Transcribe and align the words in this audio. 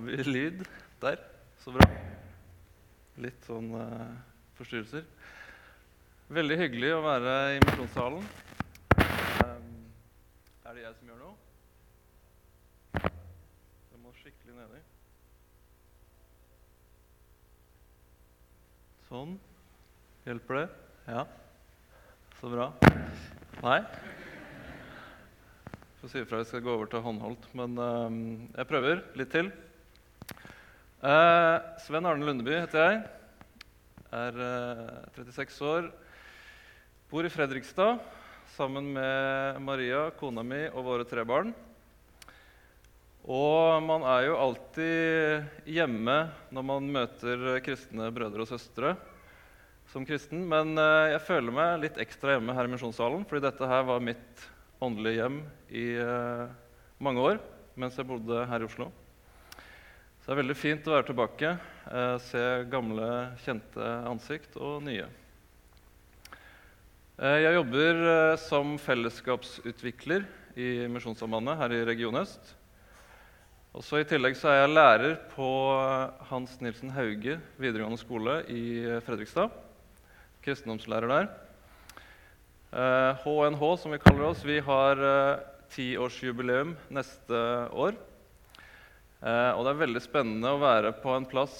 har 0.00 0.06
vi 0.16 0.22
lyd 0.24 0.64
der. 1.00 1.18
Så 1.60 1.72
bra. 1.74 1.86
Litt 3.20 3.44
sånn 3.44 3.68
uh, 3.76 4.16
forstyrrelser. 4.56 5.04
Veldig 6.32 6.56
hyggelig 6.62 6.92
å 6.94 7.02
være 7.04 7.34
i 7.56 7.60
misjonssalen. 7.66 8.24
Um, 9.44 9.66
er 10.64 10.78
det 10.78 10.86
jeg 10.86 10.94
som 10.96 11.10
gjør 11.10 11.20
noe? 11.20 11.34
Jeg 12.94 14.00
må 14.00 14.14
skikkelig 14.22 14.56
nedi. 14.56 14.82
Sånn. 19.10 19.36
Hjelper 20.24 20.62
det? 20.62 20.66
Ja. 21.10 21.26
Så 22.40 22.52
bra. 22.52 22.70
Nei? 23.60 23.80
Får 26.00 26.08
si 26.08 26.22
ifra 26.22 26.38
hvis 26.38 26.46
jeg 26.48 26.54
skal 26.54 26.64
gå 26.64 26.72
over 26.78 26.88
til 26.88 27.02
håndholdt, 27.04 27.50
men 27.58 27.74
um, 27.76 28.22
jeg 28.54 28.70
prøver 28.70 29.02
litt 29.20 29.34
til. 29.34 29.50
Eh, 31.00 31.58
Sven 31.80 32.04
Arne 32.04 32.26
Lundeby 32.28 32.58
heter 32.58 32.82
jeg. 32.84 32.96
Er 34.12 34.34
uh, 34.36 35.06
36 35.16 35.64
år. 35.64 35.86
Bor 37.08 37.24
i 37.24 37.30
Fredrikstad 37.32 38.02
sammen 38.52 38.90
med 38.98 39.62
Maria, 39.64 40.10
kona 40.20 40.44
mi, 40.44 40.60
og 40.68 40.84
våre 40.84 41.08
tre 41.08 41.24
barn. 41.24 41.54
Og 43.24 43.80
man 43.86 44.04
er 44.12 44.26
jo 44.26 44.36
alltid 44.44 45.72
hjemme 45.72 46.20
når 46.52 46.68
man 46.68 46.92
møter 46.92 47.48
kristne 47.64 48.12
brødre 48.12 48.44
og 48.44 48.52
søstre 48.52 48.92
som 49.88 50.04
kristen, 50.04 50.44
men 50.52 50.76
uh, 50.76 51.08
jeg 51.16 51.26
føler 51.32 51.60
meg 51.62 51.84
litt 51.86 52.00
ekstra 52.04 52.36
hjemme 52.36 52.60
her 52.60 52.68
i 52.68 52.76
Misjonssalen, 52.76 53.24
fordi 53.24 53.48
dette 53.48 53.72
her 53.72 53.88
var 53.88 54.04
mitt 54.04 54.50
åndelige 54.84 55.22
hjem 55.22 55.44
i 55.72 55.92
uh, 55.96 56.50
mange 57.00 57.30
år 57.30 57.46
mens 57.80 57.96
jeg 57.96 58.04
bodde 58.04 58.44
her 58.52 58.60
i 58.60 58.68
Oslo. 58.68 58.92
Så 60.20 60.28
det 60.28 60.36
er 60.36 60.40
veldig 60.42 60.56
fint 60.58 60.86
å 60.86 60.94
være 60.94 61.08
tilbake, 61.08 61.50
eh, 61.90 62.16
se 62.20 62.44
gamle, 62.70 63.08
kjente 63.44 63.88
ansikt 64.10 64.56
og 64.60 64.82
nye. 64.84 65.08
Eh, 67.18 67.38
jeg 67.44 67.56
jobber 67.56 68.36
som 68.40 68.76
fellesskapsutvikler 68.78 70.24
i 70.56 70.86
Misjonssambandet 70.92 71.58
her 71.58 71.72
i 71.72 71.84
Region 71.88 72.20
Øst. 72.20 72.54
Også 73.70 74.00
I 74.00 74.06
tillegg 74.08 74.34
så 74.34 74.50
er 74.50 74.64
jeg 74.64 74.74
lærer 74.74 75.12
på 75.30 75.48
Hans 76.26 76.56
Nilsen 76.60 76.90
Hauge 76.90 77.36
videregående 77.56 78.00
skole 78.00 78.40
i 78.50 78.82
Fredrikstad. 79.06 79.52
Kristendomslærer 80.42 81.08
der. 81.08 81.28
HNH, 82.70 83.62
eh, 83.62 83.76
som 83.78 83.92
vi 83.92 83.98
kaller 83.98 84.28
oss, 84.30 84.44
vi 84.46 84.60
har 84.62 85.00
eh, 85.02 85.40
tiårsjubileum 85.74 86.76
neste 86.90 87.40
år. 87.70 87.94
Eh, 89.20 89.50
og 89.52 89.64
det 89.64 89.72
er 89.72 89.82
veldig 89.84 90.02
spennende 90.04 90.54
å 90.54 90.60
være 90.62 90.94
på 91.02 91.12
en 91.14 91.28
plass 91.28 91.56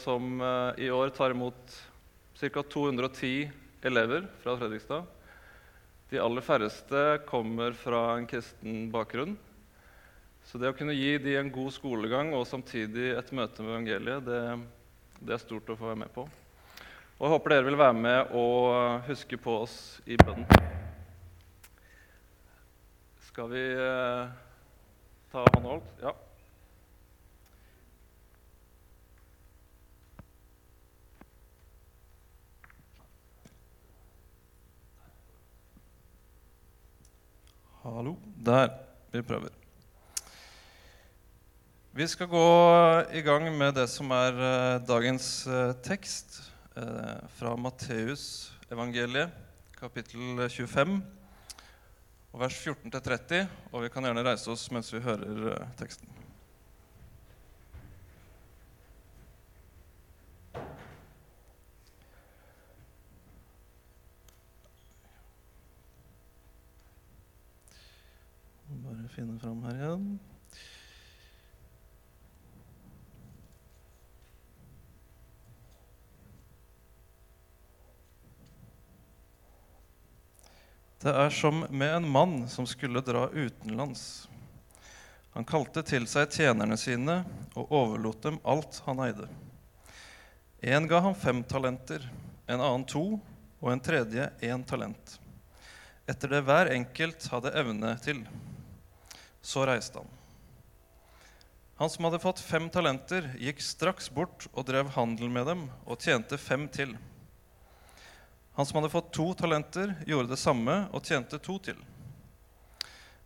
som 0.00 0.40
i 0.80 0.88
år 0.92 1.12
tar 1.16 1.36
imot 1.36 1.76
ca. 2.40 2.62
210 2.62 3.50
elever 3.82 4.26
fra 4.42 4.56
Fredrikstad. 4.58 5.04
De 6.12 6.20
aller 6.20 6.44
færreste 6.44 7.02
kommer 7.28 7.72
fra 7.72 8.18
en 8.18 8.26
kristen 8.28 8.90
bakgrunn. 8.92 9.36
Så 10.44 10.58
det 10.58 10.72
å 10.72 10.76
kunne 10.76 10.96
gi 10.96 11.14
de 11.22 11.36
en 11.38 11.52
god 11.54 11.72
skolegang 11.72 12.32
og 12.36 12.48
samtidig 12.50 13.12
et 13.14 13.30
møte 13.32 13.62
med 13.62 13.72
evangeliet, 13.72 14.26
det, 14.26 14.40
det 15.22 15.36
er 15.36 15.42
stort 15.42 15.70
å 15.70 15.76
få 15.78 15.92
være 15.92 16.02
med 16.02 16.12
på. 16.14 16.26
Og 17.16 17.28
jeg 17.28 17.32
håper 17.36 17.54
dere 17.54 17.68
vil 17.68 17.78
være 17.78 17.96
med 17.96 18.34
og 18.34 19.06
huske 19.06 19.38
på 19.38 19.54
oss 19.62 19.76
i 20.04 20.18
bønnen. 20.18 20.48
Skal 23.30 23.48
vi 23.54 23.62
eh, 23.72 24.34
ta 25.32 25.46
håndholdt? 25.54 25.94
Ja. 26.02 26.12
Hallo. 37.82 38.14
Der. 38.44 38.68
Vi 39.10 39.22
prøver. 39.22 39.48
Vi 41.92 42.06
skal 42.06 42.28
gå 42.28 42.44
i 43.10 43.20
gang 43.26 43.48
med 43.58 43.74
det 43.74 43.88
som 43.90 44.10
er 44.14 44.38
eh, 44.38 44.76
dagens 44.86 45.46
eh, 45.50 45.74
tekst. 45.82 46.38
Eh, 46.76 47.26
fra 47.40 47.56
Matteus 47.58 48.52
evangeliet, 48.70 49.34
kapittel 49.80 50.46
25, 50.48 51.02
og 52.32 52.40
vers 52.46 52.62
14-30. 52.62 53.50
Og 53.72 53.82
vi 53.82 53.90
kan 53.90 54.06
gjerne 54.06 54.28
reise 54.30 54.54
oss 54.54 54.70
mens 54.70 54.94
vi 54.94 55.02
hører 55.02 55.66
teksten. 55.74 56.22
Bare 68.80 69.08
finne 69.08 69.31
fram 69.42 69.62
her 69.64 69.74
igjen. 69.74 70.18
Det 81.02 81.10
er 81.10 81.30
som 81.34 81.64
med 81.70 81.96
en 81.96 82.06
mann 82.08 82.36
som 82.48 82.66
skulle 82.70 83.02
dra 83.02 83.24
utenlands. 83.32 84.28
Han 85.34 85.48
kalte 85.48 85.82
til 85.82 86.06
seg 86.06 86.30
tjenerne 86.30 86.78
sine 86.78 87.24
og 87.58 87.72
overlot 87.74 88.22
dem 88.22 88.38
alt 88.46 88.78
han 88.86 89.02
eide. 89.08 89.26
En 90.62 90.86
ga 90.86 91.02
ham 91.02 91.18
fem 91.18 91.42
talenter, 91.42 92.06
en 92.46 92.60
annen 92.62 92.86
to 92.86 93.18
og 93.58 93.72
en 93.72 93.82
tredje 93.82 94.30
én 94.38 94.62
talent. 94.62 95.18
Etter 96.06 96.36
det 96.36 96.44
hver 96.46 96.70
enkelt 96.76 97.26
hadde 97.34 97.54
evne 97.58 97.96
til. 98.04 98.22
Så 99.42 99.66
reiste 99.66 99.98
han. 99.98 100.10
Han 101.82 101.90
som 101.90 102.04
hadde 102.06 102.22
fått 102.22 102.40
fem 102.40 102.68
talenter, 102.70 103.32
gikk 103.42 103.62
straks 103.64 104.06
bort 104.14 104.46
og 104.52 104.68
drev 104.68 104.92
handel 104.94 105.30
med 105.32 105.48
dem 105.50 105.64
og 105.82 105.98
tjente 105.98 106.38
fem 106.38 106.68
til. 106.70 106.94
Han 108.54 108.68
som 108.68 108.78
hadde 108.78 108.92
fått 108.92 109.10
to 109.16 109.32
talenter, 109.34 109.96
gjorde 110.06 110.30
det 110.30 110.38
samme 110.38 110.84
og 110.92 111.02
tjente 111.08 111.40
to 111.42 111.56
til. 111.58 111.78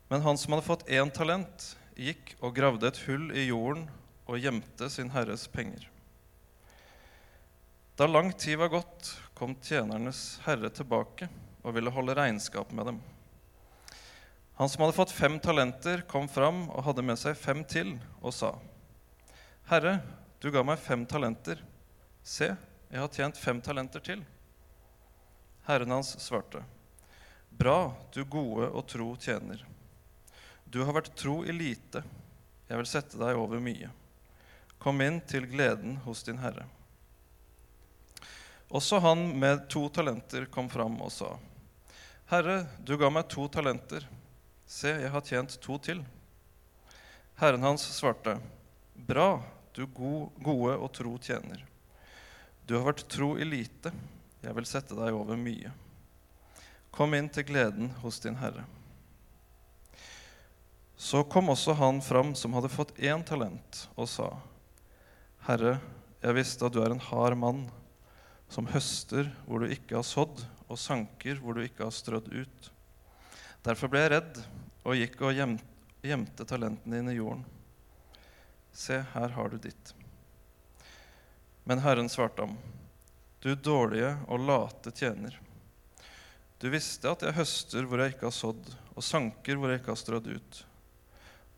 Men 0.08 0.22
han 0.24 0.38
som 0.38 0.54
hadde 0.54 0.64
fått 0.64 0.86
én 0.88 1.10
talent, 1.12 1.74
gikk 1.98 2.36
og 2.40 2.54
gravde 2.56 2.88
et 2.88 3.02
hull 3.08 3.28
i 3.34 3.48
jorden 3.48 3.88
og 4.26 4.40
gjemte 4.40 4.88
sin 4.92 5.10
herres 5.12 5.44
penger. 5.50 5.88
Da 7.96 8.06
lang 8.06 8.32
tid 8.32 8.60
var 8.60 8.72
gått, 8.72 9.10
kom 9.34 9.56
tjenernes 9.64 10.38
herre 10.44 10.70
tilbake 10.72 11.28
og 11.64 11.76
ville 11.76 11.92
holde 11.92 12.16
regnskap 12.16 12.72
med 12.76 12.92
dem. 12.92 13.02
Han 14.56 14.68
som 14.68 14.82
hadde 14.82 14.96
fått 14.96 15.10
fem 15.10 15.38
talenter, 15.40 16.00
kom 16.08 16.28
fram 16.28 16.62
og 16.70 16.84
hadde 16.86 17.04
med 17.04 17.18
seg 17.20 17.36
fem 17.36 17.60
til 17.68 17.98
og 18.22 18.32
sa, 18.32 18.54
Herre, 19.68 19.98
du 20.40 20.48
ga 20.54 20.62
meg 20.64 20.80
fem 20.80 21.02
talenter. 21.08 21.60
Se, 22.22 22.48
jeg 22.88 23.02
har 23.02 23.12
tjent 23.12 23.36
fem 23.36 23.60
talenter 23.60 24.00
til. 24.00 24.22
Herren 25.66 25.92
hans 25.92 26.14
svarte, 26.22 26.62
Bra, 27.50 27.92
du 28.14 28.22
gode 28.24 28.68
og 28.70 28.86
tro 28.88 29.10
tjener. 29.20 29.60
Du 30.64 30.82
har 30.84 30.96
vært 30.96 31.14
tro 31.18 31.42
i 31.44 31.52
lite. 31.52 32.02
Jeg 32.68 32.80
vil 32.80 32.88
sette 32.88 33.20
deg 33.20 33.36
over 33.36 33.60
mye. 33.62 33.92
Kom 34.80 35.00
inn 35.04 35.20
til 35.28 35.46
gleden 35.50 36.00
hos 36.04 36.24
din 36.26 36.40
herre. 36.40 36.64
Også 38.68 38.98
han 39.04 39.28
med 39.38 39.68
to 39.70 39.86
talenter 39.94 40.48
kom 40.50 40.68
fram 40.72 40.96
og 41.04 41.12
sa, 41.12 41.36
Herre, 42.26 42.64
du 42.82 42.96
ga 42.98 43.12
meg 43.12 43.28
to 43.30 43.46
talenter. 43.52 44.02
Se, 44.66 44.90
jeg 44.90 45.10
har 45.14 45.22
tjent 45.22 45.54
to 45.62 45.78
til. 45.78 46.00
Herren 47.38 47.62
hans 47.62 47.84
svarte, 47.94 48.34
Bra, 49.06 49.38
du 49.76 49.84
gode 49.86 50.74
og 50.74 50.88
tro 50.96 51.12
tjener. 51.22 51.62
Du 52.66 52.74
har 52.74 52.88
vært 52.88 53.04
tro 53.12 53.36
i 53.38 53.46
lite. 53.46 53.92
Jeg 54.42 54.54
vil 54.56 54.66
sette 54.66 54.96
deg 54.98 55.14
over 55.14 55.38
mye. 55.38 55.70
Kom 56.90 57.14
inn 57.14 57.28
til 57.30 57.46
gleden 57.46 57.92
hos 58.02 58.18
din 58.24 58.38
Herre. 58.40 58.64
Så 60.96 61.22
kom 61.30 61.52
også 61.52 61.76
han 61.76 62.00
fram 62.02 62.34
som 62.34 62.56
hadde 62.56 62.72
fått 62.72 62.96
én 62.98 63.22
talent, 63.22 63.82
og 63.94 64.08
sa, 64.08 64.30
Herre, 65.46 65.76
jeg 66.24 66.38
visste 66.40 66.66
at 66.66 66.74
du 66.74 66.80
er 66.82 66.90
en 66.90 67.06
hard 67.12 67.36
mann, 67.38 67.66
som 68.48 68.66
høster 68.72 69.28
hvor 69.44 69.62
du 69.62 69.70
ikke 69.70 70.00
har 70.00 70.06
sådd, 70.08 70.40
og 70.66 70.80
sanker 70.80 71.38
hvor 71.38 71.54
du 71.54 71.62
ikke 71.62 71.84
har 71.84 71.94
strødd 71.94 72.32
ut. 72.32 72.72
Derfor 73.66 73.90
ble 73.90 74.04
jeg 74.04 74.12
redd 74.12 74.36
og 74.86 74.94
gikk 74.94 75.22
og 75.26 75.34
gjemte 76.06 76.44
talentene 76.46 77.00
dine 77.00 77.14
i 77.16 77.18
jorden. 77.18 77.42
Se, 78.70 79.00
her 79.10 79.32
har 79.34 79.50
du 79.50 79.56
ditt. 79.58 79.90
Men 81.66 81.82
Herren 81.82 82.06
svarte 82.12 82.44
ham, 82.44 82.54
du 83.42 83.56
dårlige 83.58 84.12
og 84.30 84.44
late 84.46 84.92
tjener. 84.94 85.34
Du 86.62 86.68
visste 86.70 87.10
at 87.10 87.24
jeg 87.26 87.34
høster 87.34 87.88
hvor 87.90 88.04
jeg 88.04 88.14
ikke 88.14 88.28
har 88.28 88.36
sådd, 88.36 88.70
og 88.94 89.02
sanker 89.02 89.58
hvor 89.58 89.72
jeg 89.72 89.82
ikke 89.82 89.96
har 89.96 89.98
strødd 89.98 90.30
ut. 90.30 90.60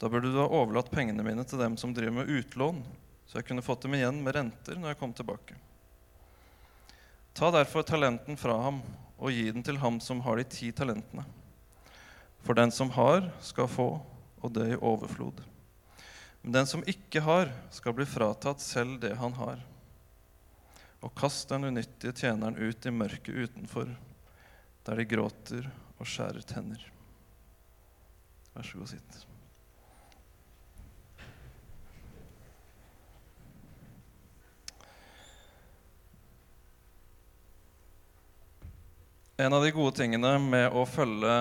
Da 0.00 0.08
burde 0.08 0.32
du 0.32 0.40
ha 0.40 0.48
overlatt 0.48 0.88
pengene 0.94 1.26
mine 1.26 1.44
til 1.44 1.60
dem 1.60 1.76
som 1.76 1.92
driver 1.92 2.22
med 2.22 2.32
utlån, 2.38 2.80
så 3.28 3.42
jeg 3.42 3.50
kunne 3.50 3.66
fått 3.66 3.84
dem 3.84 3.98
igjen 3.98 4.22
med 4.24 4.38
renter 4.38 4.80
når 4.80 4.94
jeg 4.94 5.00
kom 5.02 5.12
tilbake. 5.12 5.58
Ta 7.36 7.52
derfor 7.52 7.84
talenten 7.84 8.40
fra 8.40 8.56
ham 8.64 8.80
og 9.18 9.28
gi 9.34 9.50
den 9.52 9.66
til 9.66 9.76
ham 9.82 10.00
som 10.00 10.24
har 10.24 10.40
de 10.40 10.48
ti 10.48 10.72
talentene. 10.72 11.26
For 12.46 12.54
den 12.54 12.72
som 12.74 12.90
har, 12.94 13.30
skal 13.40 13.68
få, 13.70 13.88
og 14.40 14.52
det 14.54 14.68
i 14.72 14.78
overflod. 14.78 15.40
Men 16.42 16.54
den 16.60 16.68
som 16.70 16.84
ikke 16.86 17.22
har, 17.24 17.50
skal 17.74 17.96
bli 17.96 18.06
fratatt 18.08 18.62
selv 18.62 19.00
det 19.02 19.16
han 19.18 19.34
har. 19.38 19.64
Og 21.02 21.14
kast 21.18 21.50
den 21.50 21.68
unyttige 21.70 22.14
tjeneren 22.14 22.58
ut 22.58 22.86
i 22.86 22.94
mørket 22.94 23.34
utenfor, 23.34 23.90
der 24.86 24.98
de 24.98 25.08
gråter 25.10 25.66
og 25.98 26.06
skjærer 26.08 26.46
tenner. 26.46 26.80
Vær 28.54 28.66
så 28.66 28.80
god, 28.80 28.94
sitt. 28.94 29.18
En 39.40 39.52
av 39.52 39.62
de 39.62 39.70
gode 39.70 39.94
tingene 39.94 40.32
med 40.42 40.72
å 40.74 40.80
følge 40.82 41.32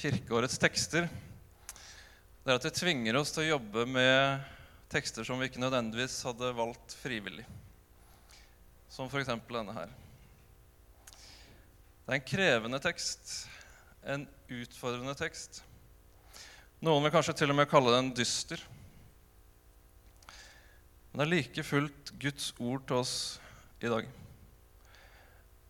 kirkeårets 0.00 0.56
tekster, 0.58 1.04
det 1.06 2.50
er 2.50 2.58
at 2.58 2.66
det 2.66 2.72
tvinger 2.74 3.14
oss 3.20 3.30
til 3.30 3.44
å 3.44 3.52
jobbe 3.52 3.84
med 3.86 4.42
tekster 4.90 5.22
som 5.22 5.38
vi 5.38 5.46
ikke 5.46 5.62
nødvendigvis 5.62 6.16
hadde 6.26 6.50
valgt 6.58 6.96
frivillig. 6.98 7.46
Som 8.90 9.06
f.eks. 9.06 9.30
denne 9.46 9.76
her. 9.78 9.94
Det 11.14 12.10
er 12.10 12.18
en 12.18 12.26
krevende 12.34 12.82
tekst, 12.82 13.38
en 14.02 14.26
utfordrende 14.50 15.14
tekst. 15.22 15.62
Noen 16.82 17.06
vil 17.06 17.14
kanskje 17.14 17.38
til 17.38 17.54
og 17.54 17.62
med 17.62 17.70
kalle 17.70 17.94
den 17.94 18.10
dyster. 18.18 18.58
Men 21.12 21.22
det 21.22 21.30
er 21.30 21.36
like 21.38 21.70
fullt 21.70 22.16
Guds 22.18 22.50
ord 22.58 22.82
til 22.90 23.04
oss 23.06 23.18
i 23.78 23.86
dag. 23.86 24.10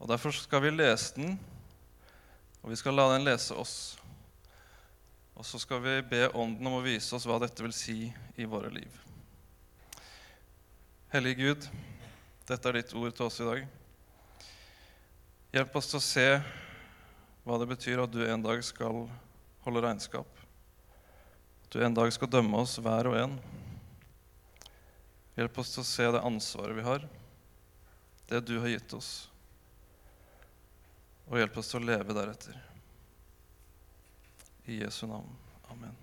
Og 0.00 0.08
Derfor 0.16 0.32
skal 0.32 0.64
vi 0.64 0.78
lese 0.80 1.20
den 1.20 1.36
og 2.64 2.70
vi 2.72 2.78
skal 2.80 2.96
la 2.96 3.10
den 3.12 3.26
lese 3.26 3.52
oss. 3.60 3.98
Og 5.36 5.44
så 5.44 5.58
skal 5.60 5.82
vi 5.84 5.98
be 6.08 6.30
Ånden 6.32 6.64
om 6.64 6.78
å 6.78 6.84
vise 6.84 7.12
oss 7.12 7.26
hva 7.28 7.36
dette 7.42 7.60
vil 7.60 7.74
si 7.76 8.06
i 8.40 8.46
våre 8.48 8.70
liv. 8.72 8.94
Hellige 11.12 11.42
Gud, 11.42 11.66
dette 12.48 12.70
er 12.70 12.78
ditt 12.78 12.94
ord 12.96 13.12
til 13.12 13.26
oss 13.26 13.36
i 13.44 13.48
dag. 13.50 13.66
Hjelp 15.52 15.76
oss 15.76 15.90
til 15.92 16.00
å 16.00 16.06
se 16.06 16.24
hva 17.44 17.60
det 17.60 17.68
betyr 17.74 18.00
at 18.06 18.14
du 18.14 18.24
en 18.24 18.46
dag 18.46 18.64
skal 18.64 19.04
holde 19.66 19.84
regnskap. 19.84 20.40
At 21.66 21.76
du 21.76 21.84
en 21.84 22.00
dag 22.00 22.08
skal 22.16 22.32
dømme 22.32 22.64
oss 22.64 22.78
hver 22.80 23.12
og 23.12 23.18
en. 23.20 23.36
Hjelp 25.36 25.60
oss 25.60 25.76
til 25.76 25.84
å 25.84 25.90
se 25.92 26.08
det 26.16 26.24
ansvaret 26.24 26.80
vi 26.80 26.88
har, 26.88 27.06
det 28.32 28.40
du 28.48 28.56
har 28.56 28.72
gitt 28.72 28.96
oss 28.96 29.12
og 31.28 31.40
hjelp 31.40 31.58
oss 31.60 31.70
til 31.72 31.80
å 31.80 31.88
leve 31.88 32.16
deretter. 32.16 32.56
I 34.68 34.80
Jesu 34.82 35.06
navn. 35.08 35.28
Amen. 35.72 35.94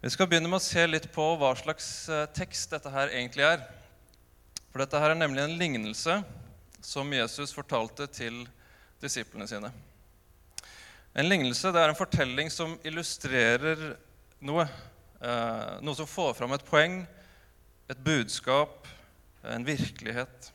Vi 0.00 0.10
skal 0.14 0.28
begynne 0.30 0.50
med 0.50 0.60
å 0.60 0.62
se 0.62 0.84
litt 0.86 1.08
på 1.14 1.24
hva 1.40 1.50
slags 1.58 1.88
eh, 2.12 2.26
tekst 2.34 2.70
dette 2.74 2.92
her 2.94 3.10
egentlig 3.10 3.46
er. 3.48 3.64
For 4.70 4.82
dette 4.82 5.00
her 5.02 5.14
er 5.14 5.18
nemlig 5.18 5.42
en 5.42 5.56
lignelse 5.58 6.20
som 6.84 7.10
Jesus 7.12 7.54
fortalte 7.56 8.06
til 8.14 8.44
disiplene 9.02 9.48
sine. 9.50 9.72
En 11.18 11.26
lignelse 11.26 11.72
det 11.74 11.82
er 11.82 11.90
en 11.90 11.98
fortelling 11.98 12.50
som 12.52 12.76
illustrerer 12.86 13.96
noe. 14.46 14.68
Eh, 15.18 15.72
noe 15.82 15.98
som 15.98 16.06
får 16.06 16.36
fram 16.38 16.54
et 16.54 16.66
poeng, 16.68 17.00
et 17.90 18.04
budskap, 18.06 18.86
en 19.42 19.66
virkelighet. 19.66 20.52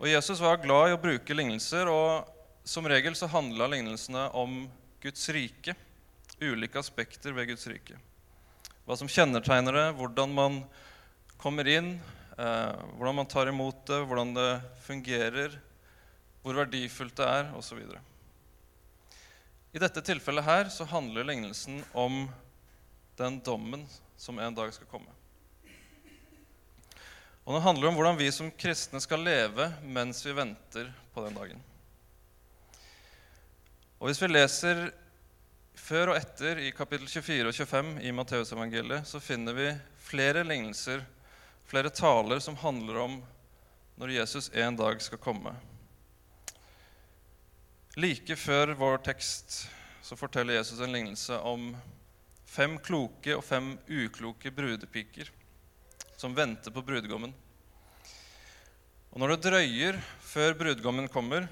Og 0.00 0.08
Jesus 0.08 0.40
var 0.40 0.62
glad 0.62 0.88
i 0.88 0.94
å 0.96 1.00
bruke 1.00 1.34
lignelser, 1.36 1.88
og 1.92 2.24
som 2.64 2.86
regel 2.88 3.12
så 3.18 3.26
handla 3.28 3.66
lignelsene 3.68 4.30
om 4.32 4.62
Guds 5.02 5.26
rike. 5.36 5.74
Ulike 6.40 6.80
aspekter 6.80 7.36
ved 7.36 7.50
Guds 7.50 7.66
rike. 7.68 7.98
Hva 8.88 8.96
som 8.96 9.10
kjennetegner 9.12 9.76
det, 9.76 9.84
hvordan 9.98 10.32
man 10.32 10.56
kommer 11.36 11.68
inn, 11.68 11.92
eh, 12.38 12.80
hvordan 12.96 13.18
man 13.20 13.28
tar 13.28 13.52
imot 13.52 13.84
det, 13.92 14.00
hvordan 14.08 14.32
det 14.38 14.48
fungerer, 14.86 15.60
hvor 16.40 16.56
verdifullt 16.62 17.20
det 17.20 17.28
er, 17.28 17.52
osv. 17.60 17.84
I 19.76 19.84
dette 19.84 20.00
tilfellet 20.00 20.48
her 20.48 20.72
så 20.72 20.88
handler 20.88 21.28
lignelsen 21.28 21.84
om 21.92 22.22
den 23.20 23.36
dommen 23.44 23.84
som 24.16 24.40
en 24.40 24.56
dag 24.56 24.72
skal 24.72 24.88
komme. 24.88 25.19
Og 27.50 27.56
den 27.56 27.64
handler 27.64 27.88
om 27.88 27.96
hvordan 27.98 28.14
vi 28.14 28.28
som 28.30 28.46
kristne 28.54 29.00
skal 29.02 29.24
leve 29.26 29.64
mens 29.82 30.20
vi 30.22 30.30
venter 30.38 30.92
på 31.10 31.24
den 31.24 31.34
dagen. 31.34 31.62
Og 33.98 34.06
Hvis 34.06 34.20
vi 34.22 34.28
leser 34.30 34.84
før 35.74 36.12
og 36.12 36.20
etter 36.20 36.60
i 36.62 36.68
kapittel 36.70 37.10
24 37.10 37.48
og 37.50 37.56
25 37.56 37.88
i 38.06 38.12
Matteusevangeliet, 38.14 39.02
så 39.02 39.18
finner 39.18 39.58
vi 39.58 39.66
flere 39.98 40.44
lignelser, 40.46 41.02
flere 41.66 41.90
taler 41.90 42.38
som 42.38 42.60
handler 42.62 43.02
om 43.02 43.18
når 43.98 44.14
Jesus 44.20 44.52
en 44.54 44.78
dag 44.78 45.02
skal 45.02 45.18
komme. 45.18 45.56
Like 47.98 48.38
før 48.38 48.76
vår 48.78 49.02
tekst 49.10 49.64
så 50.06 50.14
forteller 50.14 50.60
Jesus 50.60 50.78
en 50.78 50.94
lignelse 50.94 51.34
om 51.34 51.74
fem 52.46 52.78
kloke 52.78 53.34
og 53.34 53.42
fem 53.42 53.74
ukloke 53.90 54.54
brudepiker 54.54 55.34
som 56.20 56.34
venter 56.36 56.72
på 56.74 56.82
brudgommen. 56.84 57.32
Og 59.10 59.22
når 59.22 59.32
det 59.32 59.44
drøyer 59.46 59.96
før 60.20 60.52
brudgommen 60.58 61.08
kommer, 61.08 61.46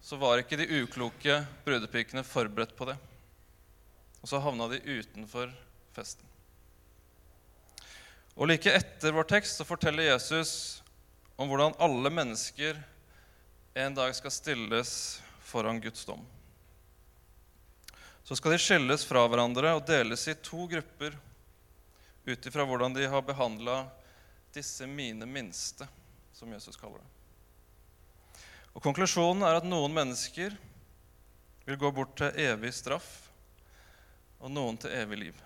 så 0.00 0.16
var 0.16 0.40
ikke 0.40 0.56
de 0.56 0.68
ukloke 0.80 1.36
brudepikene 1.66 2.24
forberedt 2.24 2.72
på 2.78 2.88
det. 2.88 2.94
Og 4.22 4.30
så 4.30 4.40
havna 4.40 4.70
de 4.72 4.80
utenfor 4.80 5.52
festen. 5.92 6.24
Og 8.36 8.48
like 8.48 8.72
etter 8.72 9.12
vår 9.12 9.28
tekst 9.28 9.60
så 9.60 9.68
forteller 9.68 10.08
Jesus 10.08 10.80
om 11.36 11.52
hvordan 11.52 11.76
alle 11.82 12.12
mennesker 12.12 12.80
en 13.76 14.00
dag 14.00 14.16
skal 14.16 14.32
stilles 14.32 14.96
foran 15.44 15.82
Guds 15.84 16.08
dom. 16.08 16.24
Så 18.24 18.40
skal 18.40 18.56
de 18.56 18.64
skilles 18.64 19.04
fra 19.04 19.28
hverandre 19.28 19.76
og 19.76 19.84
deles 19.88 20.24
i 20.32 20.38
to 20.40 20.64
grupper 20.72 21.20
ut 22.26 22.46
ifra 22.46 22.64
hvordan 22.66 22.94
de 22.94 23.06
har 23.06 23.22
behandla 23.22 23.86
disse 24.54 24.86
mine 24.86 25.26
minste, 25.26 25.86
som 26.32 26.52
Jesus 26.52 26.76
kaller 26.76 26.98
det. 26.98 28.40
Og 28.74 28.82
Konklusjonen 28.82 29.44
er 29.46 29.58
at 29.60 29.68
noen 29.68 29.94
mennesker 29.94 30.56
vil 31.66 31.78
gå 31.80 31.90
bort 31.94 32.16
til 32.18 32.34
evig 32.42 32.72
straff, 32.74 33.28
og 34.42 34.50
noen 34.52 34.76
til 34.80 34.92
evig 34.92 35.20
liv. 35.20 35.38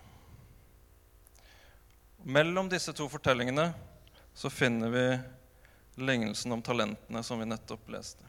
Mellom 2.24 2.68
disse 2.68 2.92
to 2.96 3.06
fortellingene 3.12 3.70
så 4.34 4.50
finner 4.52 4.92
vi 4.92 5.04
lignelsen 6.00 6.52
om 6.52 6.64
talentene 6.64 7.22
som 7.24 7.40
vi 7.40 7.48
nettopp 7.48 7.92
leste. 7.92 8.24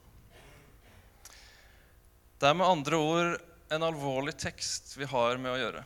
Det 2.40 2.50
er 2.50 2.58
med 2.58 2.68
andre 2.68 3.00
ord 3.00 3.34
en 3.72 3.88
alvorlig 3.88 4.36
tekst 4.40 4.96
vi 4.98 5.08
har 5.08 5.40
med 5.40 5.54
å 5.54 5.60
gjøre 5.60 5.84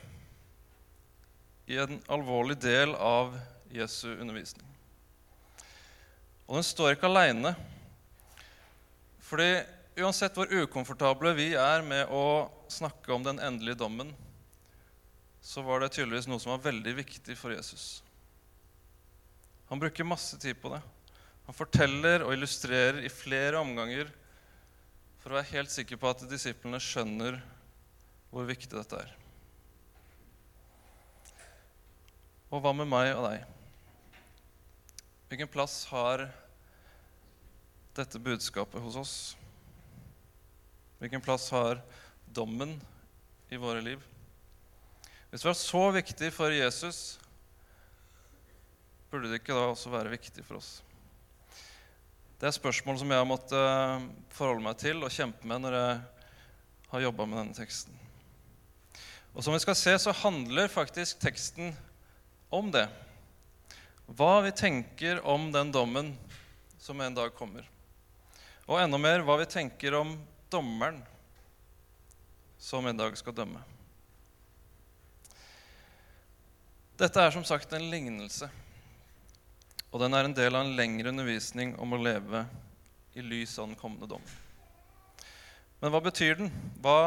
i 1.65 1.77
en 1.81 1.97
alvorlig 2.11 2.57
del 2.61 2.93
av 2.95 3.33
Jesu 3.73 4.11
undervisning. 4.13 4.67
Og 6.45 6.59
den 6.59 6.67
står 6.67 6.93
ikke 6.93 7.09
aleine. 7.09 7.55
Fordi 9.25 9.49
uansett 9.97 10.35
hvor 10.37 10.51
ukomfortable 10.51 11.33
vi 11.37 11.53
er 11.57 11.81
med 11.85 12.11
å 12.13 12.51
snakke 12.69 13.13
om 13.15 13.25
den 13.25 13.41
endelige 13.41 13.79
dommen, 13.81 14.11
så 15.41 15.61
var 15.65 15.81
det 15.81 15.93
tydeligvis 15.93 16.29
noe 16.29 16.41
som 16.41 16.53
var 16.55 16.67
veldig 16.67 16.95
viktig 16.99 17.37
for 17.37 17.53
Jesus. 17.53 18.03
Han 19.69 19.81
bruker 19.81 20.05
masse 20.05 20.37
tid 20.41 20.57
på 20.61 20.69
det. 20.73 20.81
Han 21.45 21.57
forteller 21.57 22.25
og 22.25 22.33
illustrerer 22.33 23.01
i 23.05 23.13
flere 23.13 23.61
omganger 23.61 24.09
for 25.21 25.33
å 25.33 25.39
være 25.39 25.53
helt 25.55 25.73
sikker 25.73 25.97
på 26.01 26.09
at 26.09 26.25
disiplene 26.29 26.81
skjønner 26.81 27.39
hvor 28.29 28.45
viktig 28.49 28.73
dette 28.73 29.01
er. 29.01 29.13
Og 32.53 32.61
hva 32.61 32.71
med 32.77 32.89
meg 32.89 33.09
og 33.15 33.25
deg? 33.25 33.45
Hvilken 35.31 35.49
plass 35.49 35.79
har 35.89 36.27
dette 37.97 38.21
budskapet 38.21 38.83
hos 38.83 38.97
oss? 38.99 39.15
Hvilken 41.01 41.23
plass 41.25 41.49
har 41.53 41.81
dommen 42.29 42.75
i 43.49 43.57
våre 43.57 43.81
liv? 43.81 44.03
Hvis 45.31 45.41
det 45.41 45.49
var 45.49 45.57
så 45.57 45.81
viktig 45.95 46.29
for 46.35 46.53
Jesus, 46.53 47.17
burde 49.09 49.31
det 49.31 49.41
ikke 49.41 49.57
da 49.57 49.71
også 49.71 49.91
være 49.91 50.13
viktig 50.13 50.45
for 50.45 50.61
oss? 50.61 50.77
Det 52.39 52.47
er 52.47 52.55
spørsmål 52.55 52.99
som 53.01 53.11
jeg 53.11 53.21
har 53.21 53.27
måttet 53.27 53.57
eh, 53.57 54.05
forholde 54.35 54.63
meg 54.67 54.77
til 54.79 55.01
og 55.01 55.13
kjempe 55.13 55.47
med 55.49 55.65
når 55.65 55.79
jeg 55.79 55.97
har 56.93 57.05
jobba 57.07 57.25
med 57.25 57.41
denne 57.41 57.57
teksten. 57.57 57.97
Og 59.33 59.43
som 59.43 59.55
vi 59.55 59.63
skal 59.63 59.75
se, 59.79 59.97
så 59.99 60.13
handler 60.21 60.71
faktisk 60.71 61.19
teksten 61.23 61.73
om 61.73 61.94
det. 62.71 62.85
Hva 64.05 64.41
vi 64.45 64.51
tenker 64.55 65.19
om 65.25 65.51
den 65.51 65.71
dommen 65.73 66.13
som 66.77 67.01
en 67.01 67.15
dag 67.17 67.33
kommer. 67.33 67.65
Og 68.65 68.77
enda 68.81 68.97
mer 69.01 69.23
hva 69.25 69.39
vi 69.41 69.47
tenker 69.49 69.97
om 69.97 70.15
dommeren 70.53 70.99
som 72.61 72.85
en 72.85 72.97
dag 72.97 73.17
skal 73.17 73.35
dømme. 73.37 73.61
Dette 76.95 77.21
er 77.21 77.33
som 77.33 77.43
sagt 77.43 77.73
en 77.75 77.89
lignelse, 77.91 78.47
og 79.91 79.99
den 79.99 80.15
er 80.15 80.27
en 80.27 80.35
del 80.37 80.55
av 80.55 80.63
en 80.63 80.77
lengre 80.77 81.11
undervisning 81.11 81.73
om 81.81 81.91
å 81.93 81.99
leve 81.99 82.45
i 83.15 83.23
lys 83.25 83.57
av 83.59 83.67
den 83.67 83.79
kommende 83.79 84.07
dom. 84.13 84.23
Men 85.81 85.91
hva 85.91 85.99
betyr 86.05 86.39
den? 86.39 86.53
Hva, 86.83 86.99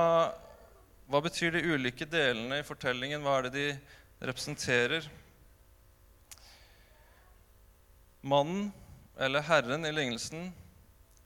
hva 1.09 1.23
betyr 1.25 1.57
de 1.57 1.65
ulike 1.73 2.07
delene 2.09 2.61
i 2.61 2.67
fortellingen? 2.67 3.25
Hva 3.25 3.39
er 3.39 3.49
det 3.49 3.55
de 3.55 3.67
representerer? 4.29 5.09
Mannen, 8.29 8.69
eller 9.17 9.41
Herren 9.49 9.87
i 9.89 9.93
lignelsen, 9.93 10.51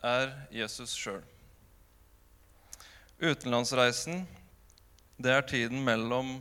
er 0.02 0.30
Jesus 0.54 0.94
sjøl. 0.94 1.22
Utenlandsreisen, 3.22 4.24
det 5.22 5.34
er 5.34 5.44
tiden 5.46 5.82
mellom 5.86 6.36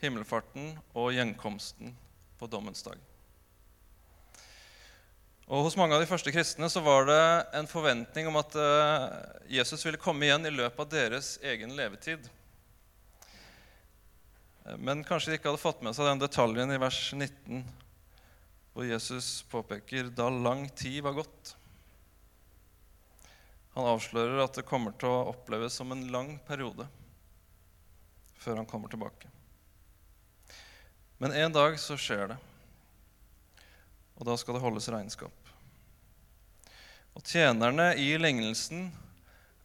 himmelfarten 0.00 0.74
og 0.96 1.12
gjenkomsten 1.16 1.94
på 2.40 2.48
dommens 2.48 2.84
dag. 2.84 2.98
Og 5.50 5.64
Hos 5.66 5.76
mange 5.76 5.96
av 5.96 6.02
de 6.02 6.08
første 6.08 6.32
kristne 6.32 6.68
så 6.70 6.80
var 6.84 7.08
det 7.08 7.22
en 7.58 7.68
forventning 7.68 8.28
om 8.30 8.38
at 8.38 8.54
eh, 8.54 9.06
Jesus 9.58 9.82
ville 9.82 10.00
komme 10.00 10.28
igjen 10.28 10.46
i 10.46 10.52
løpet 10.54 10.84
av 10.84 10.92
deres 10.92 11.34
egen 11.42 11.74
levetid. 11.76 12.28
Men 14.78 15.02
kanskje 15.04 15.32
de 15.32 15.40
ikke 15.40 15.50
hadde 15.50 15.62
fått 15.62 15.82
med 15.82 15.96
seg 15.96 16.06
den 16.06 16.22
detaljen 16.22 16.70
i 16.70 16.78
vers 16.78 17.00
19, 17.16 17.64
hvor 18.80 18.88
Jesus 18.88 19.42
påpeker 19.42 20.04
da 20.16 20.30
lang 20.30 20.62
tid 20.68 21.02
var 21.04 21.12
gått. 21.12 21.56
Han 23.74 23.84
avslører 23.84 24.38
at 24.40 24.56
det 24.56 24.64
kommer 24.64 24.94
til 24.96 25.10
å 25.12 25.26
oppleves 25.34 25.74
som 25.76 25.92
en 25.92 26.06
lang 26.08 26.30
periode 26.46 26.86
før 28.40 28.56
han 28.56 28.68
kommer 28.70 28.88
tilbake. 28.88 29.28
Men 31.20 31.36
en 31.36 31.52
dag 31.52 31.76
så 31.76 31.98
skjer 32.00 32.30
det, 32.32 32.38
og 34.16 34.24
da 34.30 34.38
skal 34.40 34.56
det 34.56 34.64
holdes 34.64 34.88
regnskap. 34.88 35.52
Og 37.12 37.20
tjenerne 37.20 37.90
i 38.00 38.14
lignelsen 38.16 38.88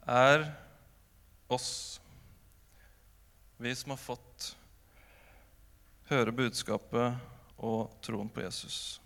er 0.03 0.43
oss, 1.47 2.01
vi 3.63 3.71
som 3.79 3.95
har 3.95 4.03
fått 4.03 4.51
høre 6.11 6.35
budskapet 6.35 7.15
og 7.63 7.95
troen 8.03 8.27
på 8.27 8.43
Jesus. 8.43 8.99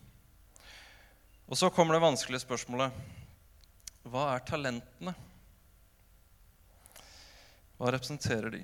Og 1.50 1.58
så 1.58 1.72
kommer 1.74 1.98
det 1.98 2.04
vanskelige 2.04 2.44
spørsmålet 2.44 2.94
hva 4.10 4.28
er 4.36 4.44
talentene? 4.46 5.12
Hva 7.78 7.92
representerer 7.94 8.54
de? 8.54 8.62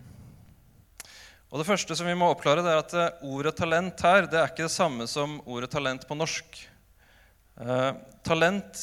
Og 1.50 1.60
Det 1.62 1.68
første 1.68 1.98
som 1.98 2.08
vi 2.08 2.16
må 2.18 2.30
oppklare, 2.30 2.64
det 2.66 2.72
er 2.72 2.82
at 2.82 2.96
eh, 3.00 3.26
ordet 3.30 3.56
talent 3.58 4.06
her 4.06 4.30
det 4.30 4.40
er 4.40 4.50
ikke 4.52 4.68
det 4.68 4.74
samme 4.74 5.10
som 5.10 5.38
ordet 5.46 5.72
talent 5.74 6.06
på 6.08 6.18
norsk. 6.18 6.62
Eh, 7.62 7.92
talent 8.26 8.82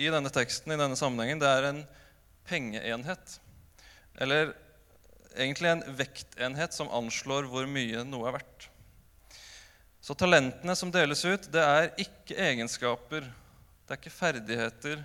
i 0.00 0.10
denne 0.14 0.32
teksten 0.32 0.74
i 0.74 0.78
denne 0.80 0.98
sammenhengen, 0.98 1.42
det 1.42 1.50
er 1.50 1.68
en 1.70 1.84
pengeenhet. 2.48 3.38
Eller 4.20 4.54
egentlig 5.34 5.74
en 5.74 5.86
vektenhet 5.98 6.76
som 6.76 6.90
anslår 7.00 7.50
hvor 7.50 7.66
mye 7.70 8.06
noe 8.06 8.30
er 8.30 8.38
verdt. 8.40 8.69
Så 10.00 10.16
talentene 10.16 10.76
som 10.76 10.92
deles 10.92 11.24
ut, 11.24 11.48
det 11.52 11.62
er 11.62 11.90
ikke 12.00 12.38
egenskaper, 12.40 13.26
det 13.84 13.94
er 13.94 14.00
ikke 14.00 14.14
ferdigheter 14.14 15.02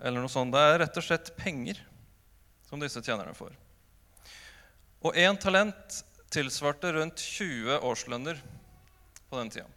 eller 0.00 0.22
noe 0.22 0.32
sånt. 0.32 0.54
Det 0.54 0.62
er 0.62 0.78
rett 0.82 0.96
og 0.98 1.04
slett 1.04 1.34
penger 1.36 1.82
som 2.68 2.80
disse 2.80 3.02
tjenerne 3.04 3.34
får. 3.36 3.52
Og 5.02 5.18
én 5.18 5.36
talent 5.36 6.00
tilsvarte 6.32 6.94
rundt 6.96 7.20
20 7.20 7.82
årslønner 7.84 8.40
på 9.28 9.38
den 9.38 9.50
tida. 9.52 9.68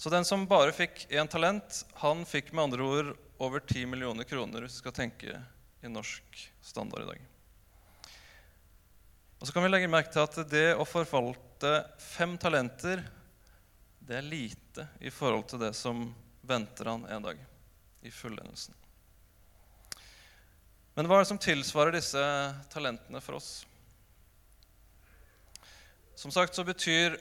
Så 0.00 0.10
den 0.10 0.24
som 0.24 0.46
bare 0.48 0.72
fikk 0.72 1.04
én 1.12 1.28
talent, 1.28 1.82
han 2.00 2.24
fikk 2.24 2.54
med 2.54 2.70
andre 2.70 2.86
ord 2.86 3.10
over 3.40 3.60
10 3.60 3.86
millioner 3.92 4.24
kroner, 4.24 4.64
hvis 4.64 4.78
vi 4.78 4.82
skal 4.82 4.96
tenke 4.96 5.36
i 5.84 5.90
norsk 5.92 6.40
standard 6.64 7.04
i 7.04 7.10
dag. 7.10 7.20
Og 9.40 9.48
så 9.48 9.54
kan 9.54 9.64
vi 9.64 9.70
legge 9.70 9.92
merke 9.92 10.12
til 10.12 10.24
at 10.24 10.40
det 10.50 10.66
å 10.76 10.88
forvalte 10.88 11.74
fem 12.00 12.34
talenter, 12.40 13.04
det 14.10 14.16
er 14.18 14.26
lite 14.26 14.88
i 14.98 15.10
forhold 15.14 15.44
til 15.46 15.60
det 15.62 15.70
som 15.78 16.00
venter 16.42 16.88
han 16.90 17.04
en 17.06 17.22
dag 17.22 17.38
i 18.02 18.10
fullendelsen. 18.10 18.74
Men 20.98 21.06
hva 21.06 21.20
er 21.20 21.22
det 21.22 21.28
som 21.30 21.38
tilsvarer 21.38 21.94
disse 21.94 22.22
talentene 22.72 23.20
for 23.22 23.38
oss? 23.38 23.50
Som 26.18 26.34
sagt 26.34 26.58
så 26.58 26.64
betyr 26.66 27.14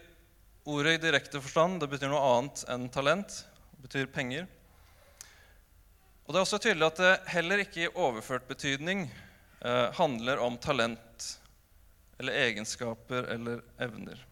ordet 0.66 0.96
i 0.96 1.02
direkte 1.04 1.38
forstand 1.38 1.78
det 1.84 1.92
betyr 1.92 2.10
noe 2.10 2.24
annet 2.32 2.64
enn 2.74 2.88
talent. 2.90 3.38
Det 3.76 3.86
betyr 3.86 4.10
penger. 4.10 4.48
Og 6.26 6.34
Det 6.34 6.40
er 6.40 6.48
også 6.48 6.62
tydelig 6.64 6.88
at 6.88 7.04
det 7.04 7.14
heller 7.36 7.62
ikke 7.68 7.84
i 7.86 7.92
overført 7.94 8.50
betydning 8.50 9.06
eh, 9.62 9.94
handler 10.02 10.42
om 10.42 10.58
talent 10.58 11.30
eller 12.18 12.42
egenskaper 12.48 13.30
eller 13.36 13.62
evner. 13.78 14.26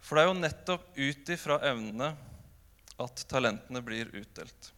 For 0.00 0.16
det 0.16 0.24
er 0.24 0.28
jo 0.30 0.38
nettopp 0.38 0.88
ut 0.96 1.32
ifra 1.34 1.58
evnene 1.68 2.12
at 2.98 3.24
talentene 3.30 3.82
blir 3.84 4.10
utdelt. 4.16 4.72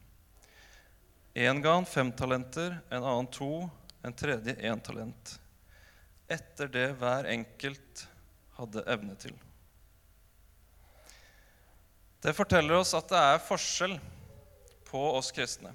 Én 1.34 1.62
ga 1.62 1.76
han 1.76 1.86
fem 1.86 2.10
talenter, 2.12 2.80
en 2.90 3.04
annen 3.04 3.28
to, 3.30 3.68
en 4.02 4.16
tredje 4.16 4.56
én 4.58 4.80
talent. 4.82 5.36
Etter 6.28 6.68
det 6.68 6.88
hver 6.98 7.28
enkelt 7.30 8.06
hadde 8.58 8.84
evne 8.90 9.14
til. 9.20 9.36
Det 12.20 12.34
forteller 12.36 12.76
oss 12.76 12.92
at 12.98 13.08
det 13.08 13.20
er 13.20 13.44
forskjell 13.46 13.96
på 14.90 15.04
oss 15.16 15.30
kristne. 15.32 15.72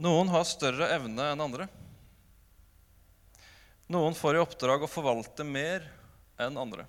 Noen 0.00 0.30
har 0.32 0.46
større 0.48 0.88
evne 0.94 1.26
enn 1.34 1.44
andre. 1.44 1.68
Noen 3.92 4.16
får 4.16 4.38
i 4.38 4.42
oppdrag 4.42 4.86
å 4.86 4.90
forvalte 4.90 5.44
mer 5.46 5.84
enn 6.40 6.56
andre. 6.58 6.86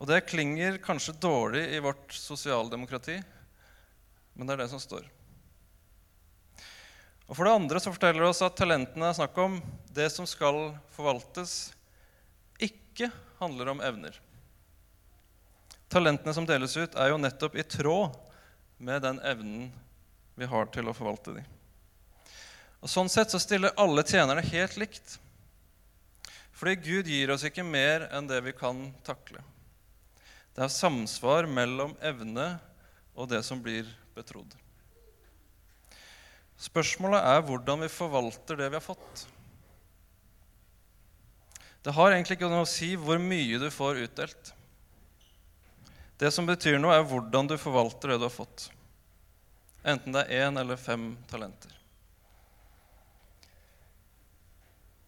Og 0.00 0.08
det 0.08 0.22
klinger 0.30 0.78
kanskje 0.80 1.12
dårlig 1.20 1.66
i 1.76 1.80
vårt 1.84 2.14
sosialdemokrati, 2.16 3.18
men 4.32 4.48
det 4.48 4.54
er 4.54 4.62
det 4.62 4.70
som 4.72 4.80
står. 4.80 5.04
Og 7.28 7.36
For 7.36 7.44
det 7.44 7.52
andre 7.52 7.82
så 7.84 7.92
forteller 7.92 8.24
det 8.24 8.30
oss 8.32 8.40
at 8.42 8.56
talentene 8.58 9.10
er 9.10 9.18
snakk 9.18 9.36
om 9.38 9.60
det 9.92 10.08
som 10.10 10.26
skal 10.26 10.72
forvaltes, 10.96 11.74
ikke 12.58 13.10
handler 13.38 13.74
om 13.74 13.84
evner. 13.84 14.16
Talentene 15.92 16.34
som 16.34 16.48
deles 16.48 16.74
ut, 16.80 16.96
er 16.96 17.12
jo 17.12 17.20
nettopp 17.20 17.60
i 17.60 17.66
tråd 17.66 18.16
med 18.80 19.04
den 19.04 19.20
evnen 19.20 19.70
vi 20.40 20.48
har 20.48 20.72
til 20.72 20.88
å 20.88 20.96
forvalte 20.96 21.36
dem. 21.36 21.46
Og 22.80 22.88
Sånn 22.88 23.12
sett 23.12 23.28
så 23.28 23.38
stiller 23.42 23.76
alle 23.76 24.02
tjenerne 24.08 24.40
helt 24.48 24.80
likt. 24.80 25.18
Fordi 26.56 26.78
Gud 26.80 27.08
gir 27.12 27.32
oss 27.34 27.44
ikke 27.44 27.64
mer 27.66 28.08
enn 28.14 28.28
det 28.30 28.40
vi 28.48 28.56
kan 28.56 28.86
takle. 29.04 29.44
Det 30.54 30.64
er 30.66 30.72
samsvar 30.72 31.46
mellom 31.48 31.94
evne 32.02 32.52
og 33.14 33.30
det 33.30 33.42
som 33.46 33.60
blir 33.62 33.88
betrodd. 34.16 34.52
Spørsmålet 36.60 37.24
er 37.24 37.44
hvordan 37.46 37.84
vi 37.86 37.92
forvalter 37.92 38.58
det 38.60 38.68
vi 38.68 38.76
har 38.76 38.84
fått. 38.84 39.26
Det 41.80 41.94
har 41.96 42.12
egentlig 42.12 42.36
ikke 42.36 42.50
noe 42.52 42.66
å 42.66 42.68
si 42.68 42.92
hvor 43.00 43.20
mye 43.22 43.60
du 43.62 43.70
får 43.72 44.02
utdelt. 44.04 44.52
Det 46.20 46.28
som 46.34 46.44
betyr 46.44 46.76
noe, 46.76 46.98
er 46.98 47.06
hvordan 47.08 47.48
du 47.48 47.56
forvalter 47.56 48.12
det 48.12 48.18
du 48.20 48.26
har 48.26 48.34
fått. 48.34 48.66
Enten 49.88 50.12
det 50.12 50.26
er 50.26 50.50
én 50.50 50.60
eller 50.60 50.76
fem 50.76 51.14
talenter. 51.30 51.72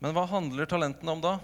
Men 0.01 0.17
hva 0.17 0.25
handler 0.31 0.67
talentene 0.67 1.13
om 1.13 1.21
da? 1.23 1.35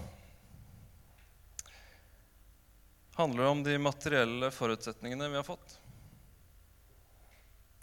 Handler 3.19 3.45
om 3.45 3.63
de 3.63 3.73
materielle 3.77 4.47
forutsetningene 4.51 5.27
vi 5.27 5.35
har 5.35 5.43
fått? 5.43 5.73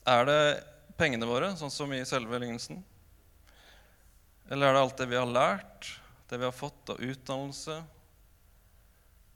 Er 0.09 0.25
det 0.25 0.39
pengene 0.97 1.29
våre, 1.29 1.51
sånn 1.61 1.73
som 1.75 1.93
i 1.93 1.99
selve 2.09 2.39
lignelsen? 2.41 2.79
Eller 4.49 4.71
er 4.71 4.79
det 4.79 4.81
alt 4.87 4.97
det 4.97 5.09
vi 5.11 5.19
har 5.21 5.29
lært, 5.29 5.91
det 6.31 6.41
vi 6.41 6.49
har 6.49 6.57
fått 6.57 6.95
av 6.95 7.05
utdannelse? 7.05 7.77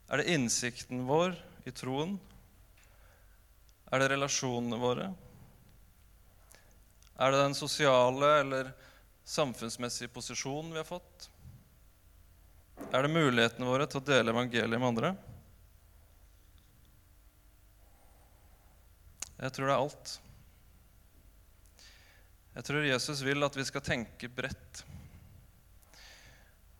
Er 0.09 0.17
det 0.17 0.33
innsikten 0.33 1.05
vår 1.05 1.37
i 1.69 1.77
troen? 1.77 2.17
Er 3.93 4.01
det 4.01 4.09
relasjonene 4.15 4.81
våre? 4.81 5.11
Er 7.13 7.29
det 7.29 7.43
den 7.43 7.61
sosiale 7.61 8.39
eller 8.39 8.73
samfunnsmessige 9.21 10.09
posisjonen 10.17 10.73
vi 10.73 10.81
har 10.81 10.95
fått? 10.95 11.29
Er 12.89 13.05
det 13.05 13.19
mulighetene 13.19 13.69
våre 13.69 13.85
til 13.85 14.01
å 14.01 14.09
dele 14.09 14.33
evangeliet 14.33 14.81
med 14.81 14.95
andre? 14.95 15.19
Jeg 19.41 19.53
tror 19.55 19.67
det 19.67 19.73
er 19.73 19.81
alt. 19.81 20.15
Jeg 22.51 22.67
tror 22.67 22.85
Jesus 22.85 23.21
vil 23.25 23.47
at 23.47 23.55
vi 23.57 23.65
skal 23.65 23.83
tenke 23.85 24.29
bredt. 24.29 24.83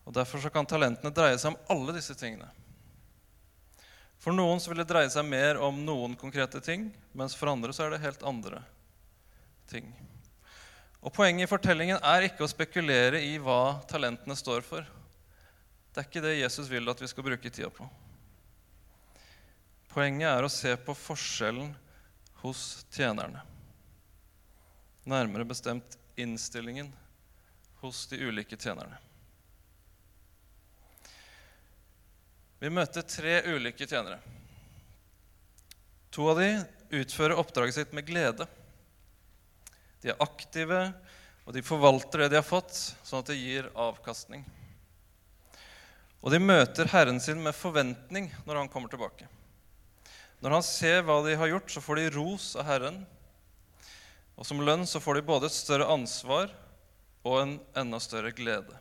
Og 0.06 0.14
Derfor 0.14 0.42
så 0.42 0.50
kan 0.52 0.68
talentene 0.68 1.14
dreie 1.14 1.38
seg 1.40 1.54
om 1.54 1.72
alle 1.72 1.96
disse 1.96 2.14
tingene. 2.18 2.48
For 4.22 4.34
noen 4.34 4.60
så 4.62 4.70
vil 4.70 4.82
det 4.82 4.90
dreie 4.90 5.10
seg 5.10 5.26
mer 5.26 5.58
om 5.58 5.80
noen 5.82 6.14
konkrete 6.18 6.60
ting, 6.62 6.86
mens 7.18 7.34
for 7.34 7.50
andre 7.50 7.74
så 7.74 7.86
er 7.86 7.94
det 7.94 8.04
helt 8.04 8.22
andre 8.26 8.60
ting. 9.70 9.88
Og 11.02 11.10
Poenget 11.10 11.48
i 11.48 11.50
fortellingen 11.50 11.98
er 11.98 12.28
ikke 12.28 12.46
å 12.46 12.50
spekulere 12.50 13.18
i 13.26 13.34
hva 13.42 13.80
talentene 13.90 14.36
står 14.38 14.62
for. 14.62 14.86
Det 15.90 15.98
er 15.98 16.06
ikke 16.06 16.22
det 16.22 16.36
Jesus 16.38 16.70
vil 16.70 16.86
at 16.92 17.02
vi 17.02 17.10
skal 17.10 17.26
bruke 17.26 17.50
tida 17.50 17.72
på. 17.74 17.88
Poenget 19.90 20.30
er 20.30 20.46
å 20.46 20.52
se 20.52 20.76
på 20.78 20.94
forskjellen 20.96 21.72
hos 22.42 22.86
tjenerne. 22.90 23.40
Nærmere 25.04 25.44
bestemt 25.44 25.98
innstillingen 26.16 26.92
hos 27.82 28.06
de 28.06 28.18
ulike 28.22 28.56
tjenerne. 28.56 28.98
Vi 32.62 32.70
møter 32.70 33.02
tre 33.02 33.40
ulike 33.50 33.86
tjenere. 33.90 34.20
To 36.14 36.28
av 36.30 36.38
de 36.38 36.50
utfører 37.00 37.38
oppdraget 37.40 37.74
sitt 37.74 37.94
med 37.96 38.06
glede. 38.06 38.46
De 40.02 40.12
er 40.12 40.22
aktive, 40.22 40.84
og 41.42 41.56
de 41.56 41.62
forvalter 41.66 42.22
det 42.22 42.32
de 42.34 42.38
har 42.38 42.46
fått, 42.46 42.74
sånn 43.02 43.22
at 43.22 43.32
det 43.32 43.40
gir 43.40 43.70
avkastning. 43.74 44.44
Og 46.22 46.30
de 46.30 46.38
møter 46.38 46.90
Herren 46.92 47.18
sin 47.22 47.42
med 47.42 47.56
forventning 47.58 48.30
når 48.46 48.60
han 48.60 48.70
kommer 48.70 48.92
tilbake. 48.92 49.26
Når 50.42 50.56
han 50.56 50.64
ser 50.66 51.04
hva 51.06 51.20
de 51.22 51.36
har 51.38 51.52
gjort, 51.52 51.70
så 51.70 51.80
får 51.82 52.00
de 52.00 52.12
ros 52.16 52.52
av 52.58 52.66
Herren. 52.66 52.96
Og 54.34 54.46
som 54.48 54.62
lønn 54.64 54.82
så 54.90 54.98
får 54.98 55.20
de 55.20 55.28
både 55.28 55.46
et 55.46 55.54
større 55.54 55.86
ansvar 55.92 56.50
og 57.22 57.36
en 57.38 57.52
enda 57.78 58.00
større 58.02 58.32
glede. 58.34 58.74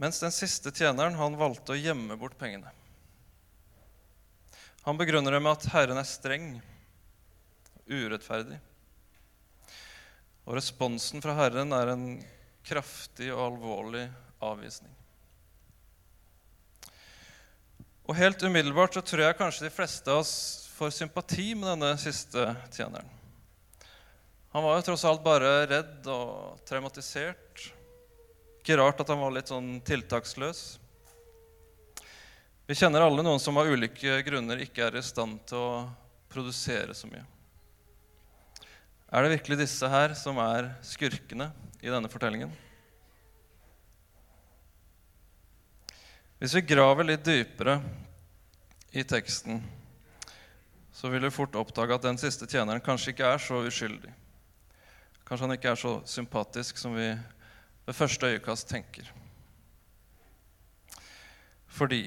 Mens 0.00 0.22
den 0.22 0.32
siste 0.32 0.70
tjeneren 0.72 1.18
han 1.18 1.34
valgte 1.36 1.74
å 1.74 1.80
gjemme 1.80 2.16
bort 2.20 2.38
pengene. 2.38 2.70
Han 4.86 4.96
begrunner 4.96 5.34
det 5.34 5.42
med 5.42 5.58
at 5.58 5.66
Herren 5.74 5.98
er 6.00 6.08
streng, 6.08 6.54
urettferdig. 7.90 8.60
Og 10.46 10.54
responsen 10.56 11.20
fra 11.20 11.34
Herren 11.36 11.74
er 11.76 11.92
en 11.92 12.06
kraftig 12.64 13.28
og 13.34 13.42
alvorlig 13.48 14.06
avvisning. 14.46 14.99
Og 18.10 18.16
helt 18.18 18.42
umiddelbart 18.42 18.96
så 18.96 19.04
tror 19.06 19.20
jeg 19.22 19.38
kanskje 19.38 19.68
de 19.68 19.70
fleste 19.70 20.10
av 20.10 20.24
oss 20.24 20.34
får 20.74 20.90
sympati 20.96 21.52
med 21.54 21.68
denne 21.70 21.92
siste 22.02 22.42
tjeneren. 22.74 23.06
Han 24.50 24.64
var 24.66 24.80
jo 24.80 24.86
tross 24.88 25.04
alt 25.06 25.22
bare 25.22 25.52
redd 25.70 26.08
og 26.10 26.58
traumatisert 26.66 27.68
ikke 28.58 28.80
rart 28.80 28.98
at 29.04 29.12
han 29.14 29.22
var 29.22 29.36
litt 29.36 29.52
sånn 29.52 29.76
tiltaksløs. 29.86 30.64
Vi 32.66 32.78
kjenner 32.80 33.06
alle 33.06 33.22
noen 33.22 33.38
som 33.38 33.62
av 33.62 33.70
ulike 33.70 34.18
grunner 34.26 34.58
ikke 34.66 34.88
er 34.88 34.98
i 34.98 35.04
stand 35.06 35.38
til 35.46 35.62
å 35.62 35.70
produsere 36.34 36.96
så 36.98 37.06
mye. 37.12 37.22
Er 39.06 39.22
det 39.22 39.36
virkelig 39.36 39.60
disse 39.62 39.86
her 39.90 40.18
som 40.18 40.42
er 40.42 40.72
skurkene 40.82 41.52
i 41.78 41.94
denne 41.94 42.10
fortellingen? 42.10 42.50
Hvis 46.40 46.54
vi 46.56 46.60
graver 46.64 47.04
litt 47.04 47.20
dypere 47.20 47.74
i 48.96 49.02
teksten, 49.04 49.58
så 50.88 51.10
vil 51.12 51.26
vi 51.26 51.30
fort 51.34 51.58
oppdage 51.60 51.92
at 51.92 52.06
den 52.06 52.16
siste 52.16 52.46
tjeneren 52.48 52.80
kanskje 52.80 53.12
ikke 53.12 53.26
er 53.28 53.42
så 53.44 53.58
uskyldig. 53.68 54.12
Kanskje 55.28 55.44
han 55.44 55.52
ikke 55.52 55.74
er 55.74 55.80
så 55.82 55.92
sympatisk 56.08 56.80
som 56.80 56.94
vi 56.96 57.10
ved 57.12 57.98
første 57.98 58.30
øyekast 58.32 58.70
tenker. 58.72 59.10
Fordi 61.68 62.06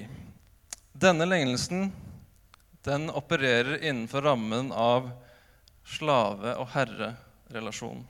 denne 0.97 1.29
lignelsen 1.29 1.91
den 2.89 3.05
opererer 3.13 3.83
innenfor 3.85 4.25
rammen 4.25 4.73
av 4.73 5.11
slave- 5.85 6.55
og 6.57 6.73
herrerelasjonen. 6.73 8.01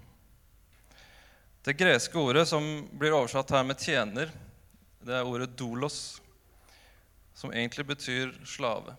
Det 1.67 1.75
greske 1.75 2.15
ordet 2.15 2.47
som 2.47 2.63
blir 2.95 3.11
oversatt 3.11 3.51
her 3.51 3.67
med 3.67 3.75
'tjener', 3.75 4.31
det 5.05 5.15
er 5.17 5.27
ordet 5.27 5.55
'dolos', 5.59 6.21
som 7.33 7.53
egentlig 7.53 7.85
betyr 7.85 8.33
slave. 8.45 8.95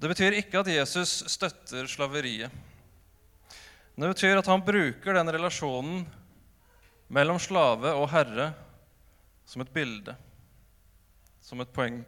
Det 0.00 0.08
betyr 0.08 0.32
ikke 0.38 0.60
at 0.62 0.70
Jesus 0.72 1.24
støtter 1.28 1.86
slaveriet. 1.86 2.50
Men 3.94 4.06
det 4.06 4.14
betyr 4.14 4.38
at 4.38 4.46
han 4.48 4.62
bruker 4.64 5.12
den 5.12 5.32
relasjonen 5.32 6.06
mellom 7.08 7.38
slave 7.38 7.92
og 7.92 8.08
herre 8.08 8.52
som 9.44 9.60
et 9.60 9.72
bilde, 9.74 10.14
som 11.42 11.60
et 11.60 11.72
poeng. 11.74 12.04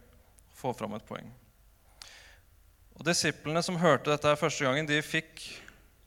Få 0.57 0.73
fram 0.73 0.95
et 0.95 1.05
poeng. 1.05 1.29
Og 2.95 3.05
Disiplene 3.05 3.63
som 3.67 3.81
hørte 3.81 4.13
dette 4.13 4.31
her 4.31 4.39
første 4.39 4.65
gangen, 4.65 4.87
de 4.87 5.01
fikk 5.03 5.43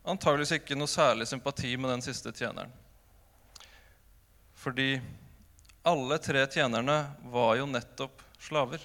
antageligvis 0.05 0.55
ikke 0.57 0.77
noe 0.79 0.89
særlig 0.89 1.27
sympati 1.27 1.73
med 1.75 1.91
den 1.91 2.05
siste 2.05 2.31
tjeneren. 2.31 2.71
Fordi 4.55 4.95
alle 5.87 6.17
tre 6.21 6.45
tjenerne 6.51 6.99
var 7.31 7.55
jo 7.59 7.67
nettopp 7.69 8.23
slaver. 8.41 8.83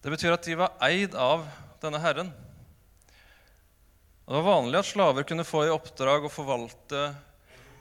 Det 0.00 0.12
betyr 0.12 0.36
at 0.36 0.46
de 0.46 0.58
var 0.60 0.76
eid 0.86 1.16
av 1.18 1.46
denne 1.82 2.00
herren. 2.02 2.32
Det 4.26 4.34
var 4.34 4.44
vanlig 4.46 4.80
at 4.80 4.90
slaver 4.90 5.26
kunne 5.26 5.46
få 5.46 5.66
i 5.66 5.72
oppdrag 5.74 6.26
å 6.26 6.32
forvalte 6.32 7.08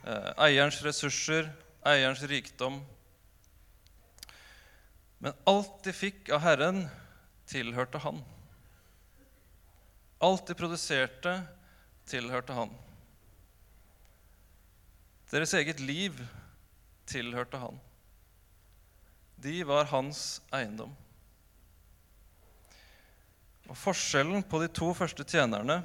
Eh, 0.05 0.31
eierens 0.37 0.83
ressurser, 0.85 1.47
eierens 1.81 2.21
rikdom. 2.29 2.77
Men 5.17 5.33
alt 5.49 5.79
de 5.87 5.93
fikk 5.97 6.29
av 6.29 6.43
Herren, 6.43 6.83
tilhørte 7.49 7.97
Han. 8.03 8.19
Alt 10.21 10.45
de 10.45 10.57
produserte, 10.57 11.33
tilhørte 12.05 12.53
Han. 12.53 12.75
Deres 15.33 15.55
eget 15.57 15.81
liv 15.81 16.21
tilhørte 17.09 17.59
Han. 17.61 17.79
De 19.35 19.59
var 19.67 19.89
hans 19.91 20.41
eiendom. 20.55 20.93
Og 23.65 23.77
Forskjellen 23.77 24.43
på 24.45 24.61
de 24.61 24.69
to 24.69 24.91
første 24.97 25.25
tjenerne 25.25 25.81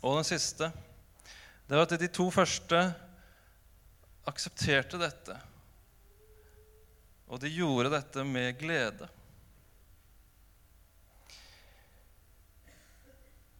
og 0.00 0.18
den 0.20 0.26
siste 0.28 0.70
det 1.68 1.76
var 1.76 1.84
at 1.84 2.00
de 2.00 2.08
to 2.08 2.30
første 2.32 2.78
aksepterte 4.28 4.96
dette. 5.00 5.34
Og 7.28 7.40
de 7.42 7.50
gjorde 7.52 7.92
dette 7.92 8.24
med 8.24 8.56
glede. 8.56 9.08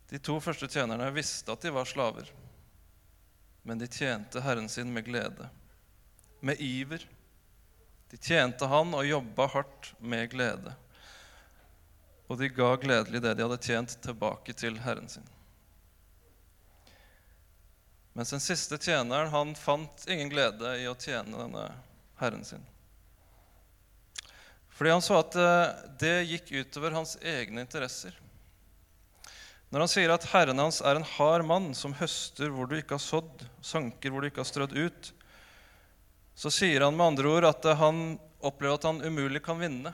De 0.09 0.21
to 0.25 0.39
første 0.41 0.71
tjenerne 0.73 1.11
visste 1.13 1.53
at 1.53 1.61
de 1.61 1.73
var 1.75 1.89
slaver, 1.89 2.31
men 3.69 3.81
de 3.81 3.91
tjente 3.93 4.41
Herren 4.41 4.71
sin 4.73 4.89
med 4.93 5.05
glede, 5.05 5.51
med 6.41 6.61
iver. 6.61 7.05
De 8.11 8.17
tjente 8.17 8.67
Han 8.67 8.95
og 8.97 9.07
jobba 9.07 9.49
hardt 9.53 9.93
med 9.99 10.31
glede. 10.33 10.75
Og 12.29 12.39
de 12.41 12.49
ga 12.53 12.75
gledelig 12.81 13.23
det 13.25 13.35
de 13.35 13.45
hadde 13.45 13.61
tjent, 13.65 13.97
tilbake 14.05 14.53
til 14.57 14.79
Herren 14.85 15.09
sin. 15.09 15.27
Mens 18.19 18.33
den 18.35 18.43
siste 18.43 18.79
tjeneren 18.83 19.31
han 19.31 19.55
fant 19.55 20.09
ingen 20.11 20.31
glede 20.33 20.73
i 20.81 20.89
å 20.91 20.97
tjene 20.99 21.39
denne 21.39 21.69
herren 22.19 22.43
sin. 22.45 22.65
Fordi 24.75 24.91
han 24.91 25.05
så 25.05 25.21
at 25.21 25.37
eh, 25.39 25.77
det 26.01 26.17
gikk 26.27 26.51
utover 26.51 26.97
hans 26.97 27.17
egne 27.23 27.63
interesser. 27.63 28.17
Når 29.71 29.85
han 29.85 29.93
sier 29.93 30.11
at 30.11 30.27
herren 30.33 30.59
hans 30.59 30.81
er 30.81 30.99
en 30.99 31.07
hard 31.17 31.45
mann 31.47 31.71
som 31.79 31.95
høster 31.99 32.51
hvor 32.51 32.67
du 32.67 32.75
ikke 32.79 32.97
har 32.97 33.05
sådd, 33.05 33.45
sanker 33.63 34.11
hvor 34.11 34.25
du 34.25 34.31
ikke 34.31 34.43
har 34.43 34.51
strødd 34.51 34.75
ut, 34.75 35.11
så 36.39 36.51
sier 36.55 36.85
han 36.87 36.95
med 36.95 37.15
andre 37.15 37.31
ord 37.33 37.47
at 37.49 37.65
eh, 37.67 37.79
han 37.81 38.13
opplever 38.39 38.79
at 38.79 38.87
han 38.87 39.03
umulig 39.03 39.41
kan 39.43 39.59
vinne. 39.59 39.91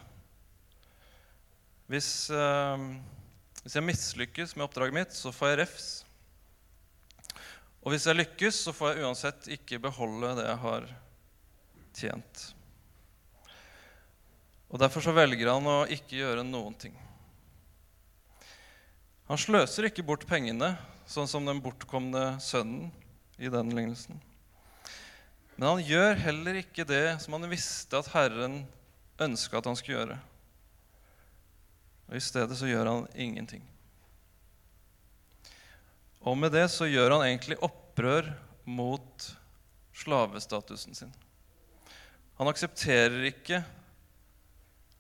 Hvis, 1.89 2.29
eh, 2.29 2.83
hvis 3.63 3.77
jeg 3.79 3.87
mislykkes 3.87 4.53
med 4.57 4.67
oppdraget 4.67 4.97
mitt, 4.99 5.17
så 5.17 5.33
får 5.33 5.55
jeg 5.55 5.61
refs. 5.63 5.87
Og 7.81 7.93
hvis 7.93 8.05
jeg 8.09 8.19
lykkes, 8.19 8.59
så 8.67 8.75
får 8.77 8.93
jeg 8.93 9.07
uansett 9.07 9.49
ikke 9.57 9.81
beholde 9.87 10.35
det 10.37 10.45
jeg 10.51 10.61
har 10.67 10.91
tjent. 11.97 12.45
Og 14.69 14.81
Derfor 14.83 15.05
så 15.05 15.17
velger 15.17 15.49
han 15.49 15.71
å 15.71 15.79
ikke 15.97 16.19
gjøre 16.19 16.45
noen 16.45 16.77
ting. 16.77 16.97
Han 19.31 19.41
sløser 19.41 19.89
ikke 19.89 20.05
bort 20.05 20.29
pengene, 20.29 20.75
sånn 21.09 21.29
som 21.31 21.49
den 21.49 21.65
bortkomne 21.65 22.35
sønnen 22.45 22.91
i 23.41 23.49
den 23.49 23.73
lignelsen. 23.73 24.21
Men 25.57 25.69
han 25.69 25.85
gjør 25.87 26.19
heller 26.19 26.59
ikke 26.59 26.87
det 26.89 27.21
som 27.23 27.37
han 27.37 27.51
visste 27.51 27.99
at 28.01 28.11
Herren 28.15 28.65
ønska 29.23 29.61
at 29.61 29.69
han 29.71 29.79
skulle 29.79 30.01
gjøre. 30.01 30.17
Og 32.09 32.17
I 32.19 32.23
stedet 32.23 32.59
så 32.59 32.69
gjør 32.69 32.91
han 32.91 33.07
ingenting. 33.15 33.63
Og 36.25 36.37
med 36.41 36.55
det 36.57 36.67
så 36.73 36.89
gjør 36.89 37.17
han 37.17 37.27
egentlig 37.29 37.61
opprør 37.63 38.33
mot 38.65 39.29
slavestatusen 39.95 40.97
sin. 40.97 41.13
Han 42.41 42.51
aksepterer 42.51 43.29
ikke 43.29 43.63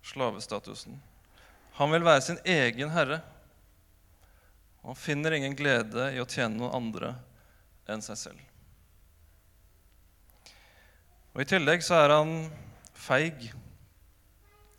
slavestatusen. 0.04 1.00
Han 1.74 1.90
vil 1.90 2.06
være 2.06 2.22
sin 2.22 2.38
egen 2.44 2.92
herre. 2.94 3.18
Han 4.84 4.96
finner 4.96 5.34
ingen 5.34 5.56
glede 5.58 6.12
i 6.14 6.20
å 6.22 6.28
tjene 6.28 6.60
noen 6.60 6.76
andre 6.76 7.14
enn 7.90 8.04
seg 8.04 8.20
selv. 8.20 8.53
Og 11.34 11.42
I 11.42 11.48
tillegg 11.50 11.82
så 11.82 11.96
er 11.98 12.12
han 12.14 12.32
feig 12.94 13.48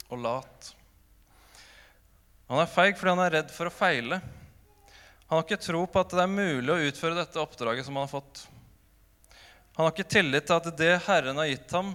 og 0.07 0.21
lat. 0.23 0.69
Han 2.47 2.61
er 2.61 2.71
feig 2.71 2.95
fordi 2.95 3.11
han 3.11 3.23
er 3.25 3.33
redd 3.41 3.51
for 3.51 3.67
å 3.67 3.73
feile. 3.73 4.21
Han 5.25 5.35
har 5.35 5.43
ikke 5.43 5.59
tro 5.59 5.81
på 5.83 5.99
at 5.99 6.15
det 6.15 6.23
er 6.23 6.31
mulig 6.31 6.71
å 6.71 6.79
utføre 6.87 7.17
dette 7.17 7.41
oppdraget 7.41 7.87
som 7.87 7.97
han 7.97 8.07
har 8.07 8.13
fått. 8.13 8.45
Han 9.75 9.83
har 9.83 9.91
ikke 9.91 10.07
tillit 10.15 10.47
til 10.47 10.55
at 10.55 10.71
det 10.79 10.91
Herren 11.09 11.41
har 11.41 11.49
gitt 11.49 11.75
ham, 11.75 11.91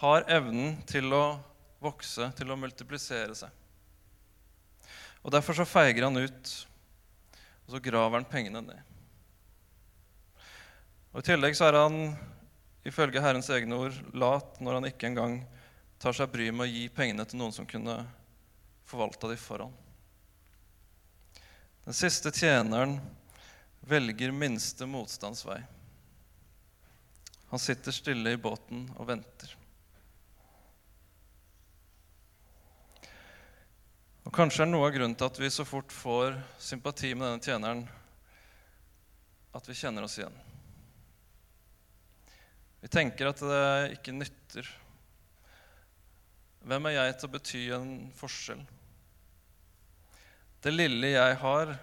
har 0.00 0.24
evnen 0.32 0.78
til 0.88 1.12
å 1.12 1.24
vokse, 1.82 2.30
til 2.38 2.54
å 2.54 2.56
multiplisere 2.56 3.36
seg. 3.36 3.50
Og 5.22 5.34
Derfor 5.34 5.60
så 5.60 5.68
feiger 5.68 6.08
han 6.08 6.16
ut, 6.16 6.56
og 7.66 7.74
så 7.74 7.84
graver 7.84 8.16
han 8.16 8.30
pengene 8.30 8.64
ned. 8.64 8.80
Og 11.12 11.20
I 11.20 11.28
tillegg 11.28 11.58
så 11.58 11.68
er 11.68 11.82
han 11.82 11.98
ifølge 12.88 13.22
Herrens 13.22 13.50
egne 13.52 13.78
ord 13.86 13.98
lat 14.14 14.58
når 14.60 14.78
han 14.78 14.88
ikke 14.90 15.10
engang 15.10 15.38
tar 16.02 16.16
seg 16.16 16.32
bryet 16.32 16.54
med 16.54 16.66
å 16.66 16.72
gi 16.72 16.88
pengene 16.90 17.26
til 17.28 17.38
noen 17.38 17.54
som 17.54 17.68
kunne 17.68 18.00
forvalta 18.90 19.30
de 19.30 19.38
for 19.38 19.66
ham. 19.66 19.74
Den 21.86 21.96
siste 21.96 22.30
tjeneren 22.34 22.98
velger 23.86 24.34
minste 24.34 24.86
motstands 24.86 25.44
vei. 25.46 25.60
Han 27.50 27.58
sitter 27.58 27.94
stille 27.94 28.32
i 28.32 28.40
båten 28.40 28.86
og 28.96 29.08
venter. 29.10 29.56
Og 34.22 34.30
Kanskje 34.34 34.62
er 34.64 34.70
noe 34.70 34.86
av 34.86 34.94
grunnen 34.94 35.18
til 35.18 35.28
at 35.28 35.40
vi 35.42 35.50
så 35.50 35.66
fort 35.66 35.90
får 35.92 36.38
sympati 36.62 37.10
med 37.12 37.26
denne 37.26 37.42
tjeneren, 37.42 37.82
at 39.52 39.68
vi 39.68 39.76
kjenner 39.76 40.06
oss 40.06 40.16
igjen. 40.20 40.38
Vi 42.82 42.90
tenker 42.90 43.30
at 43.30 43.38
det 43.38 43.64
ikke 43.96 44.14
nytter. 44.16 44.68
Hvem 46.66 46.88
er 46.88 46.96
jeg 46.96 47.14
til 47.18 47.28
å 47.28 47.32
bety 47.32 47.60
en 47.76 47.92
forskjell? 48.18 48.62
Det 50.62 50.70
lille 50.74 51.12
jeg 51.14 51.36
har, 51.42 51.76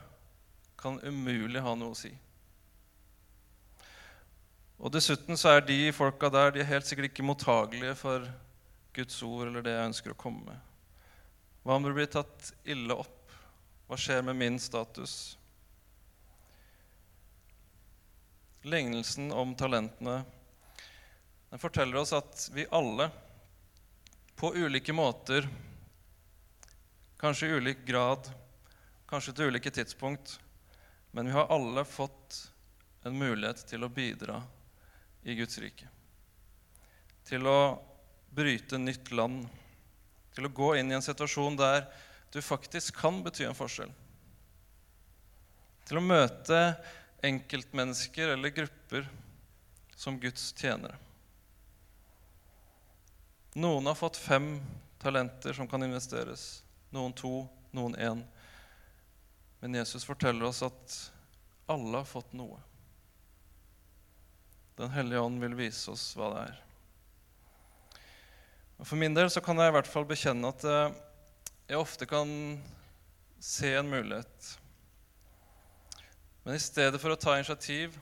kan 0.80 1.00
umulig 1.04 1.64
ha 1.64 1.72
noe 1.76 1.96
å 1.96 2.00
si. 2.00 2.12
Og 4.80 4.92
Dessuten 4.96 5.40
så 5.40 5.58
er 5.58 5.66
de 5.68 5.90
folka 5.96 6.30
der 6.32 6.54
de 6.56 6.64
er 6.64 6.70
helt 6.70 6.88
sikkert 6.88 7.10
ikke 7.10 7.28
mottagelige 7.28 7.96
for 8.00 8.28
Guds 8.96 9.18
ord 9.28 9.50
eller 9.50 9.64
det 9.64 9.76
jeg 9.76 9.90
ønsker 9.92 10.16
å 10.16 10.20
komme 10.20 10.46
med. 10.48 10.66
Hva 11.64 11.76
om 11.76 11.88
det 11.88 11.96
blir 11.96 12.12
tatt 12.12 12.54
ille 12.64 12.96
opp? 12.96 13.36
Hva 13.88 14.00
skjer 14.00 14.24
med 14.28 14.40
min 14.40 14.60
status? 14.60 15.16
Lignelsen 18.68 19.32
om 19.36 19.56
talentene 19.60 20.22
den 21.50 21.60
forteller 21.60 21.98
oss 22.02 22.14
at 22.14 22.50
vi 22.54 22.68
alle 22.72 23.10
på 24.40 24.54
ulike 24.56 24.94
måter, 24.94 25.48
kanskje 27.20 27.48
i 27.48 27.58
ulik 27.60 27.82
grad, 27.86 28.30
kanskje 29.10 29.34
til 29.36 29.52
ulike 29.52 29.72
tidspunkt, 29.74 30.38
men 31.12 31.28
vi 31.28 31.34
har 31.36 31.50
alle 31.52 31.84
fått 31.86 32.38
en 33.04 33.18
mulighet 33.18 33.66
til 33.68 33.84
å 33.84 33.90
bidra 33.92 34.38
i 35.24 35.36
Guds 35.36 35.58
rike. 35.60 35.90
Til 37.28 37.48
å 37.50 37.60
bryte 38.30 38.78
nytt 38.78 39.12
land. 39.12 39.48
Til 40.36 40.48
å 40.48 40.54
gå 40.54 40.76
inn 40.78 40.92
i 40.92 40.96
en 40.98 41.04
situasjon 41.04 41.58
der 41.60 41.84
du 42.32 42.40
faktisk 42.46 43.02
kan 43.02 43.24
bety 43.26 43.48
en 43.48 43.58
forskjell. 43.58 43.92
Til 45.90 46.00
å 46.00 46.06
møte 46.06 46.62
enkeltmennesker 47.26 48.36
eller 48.36 48.54
grupper 48.54 49.10
som 49.98 50.20
Guds 50.22 50.52
tjenere. 50.54 50.96
Noen 53.60 53.90
har 53.90 53.96
fått 53.96 54.18
fem 54.18 54.54
talenter 55.02 55.54
som 55.54 55.68
kan 55.68 55.84
investeres. 55.84 56.64
Noen 56.96 57.14
to, 57.14 57.44
noen 57.76 57.96
én. 58.00 58.22
Men 59.60 59.76
Jesus 59.76 60.06
forteller 60.08 60.48
oss 60.48 60.62
at 60.64 60.96
alle 61.68 62.00
har 62.00 62.08
fått 62.08 62.32
noe. 62.40 62.60
Den 64.80 64.94
hellige 64.96 65.20
ånd 65.20 65.44
vil 65.44 65.58
vise 65.60 65.92
oss 65.92 66.06
hva 66.16 66.30
det 66.32 66.44
er. 66.48 66.60
Og 68.80 68.88
For 68.88 69.02
min 69.02 69.18
del 69.18 69.28
så 69.28 69.44
kan 69.44 69.60
jeg 69.60 69.74
i 69.74 69.76
hvert 69.76 69.92
fall 69.92 70.08
bekjenne 70.08 70.52
at 70.54 70.64
eh, 70.64 70.94
jeg 71.68 71.82
ofte 71.82 72.08
kan 72.08 72.32
se 73.44 73.74
en 73.76 73.92
mulighet. 73.92 74.54
Men 76.46 76.56
i 76.56 76.64
stedet 76.64 77.02
for 77.04 77.12
å 77.12 77.20
ta 77.20 77.36
initiativ, 77.36 78.00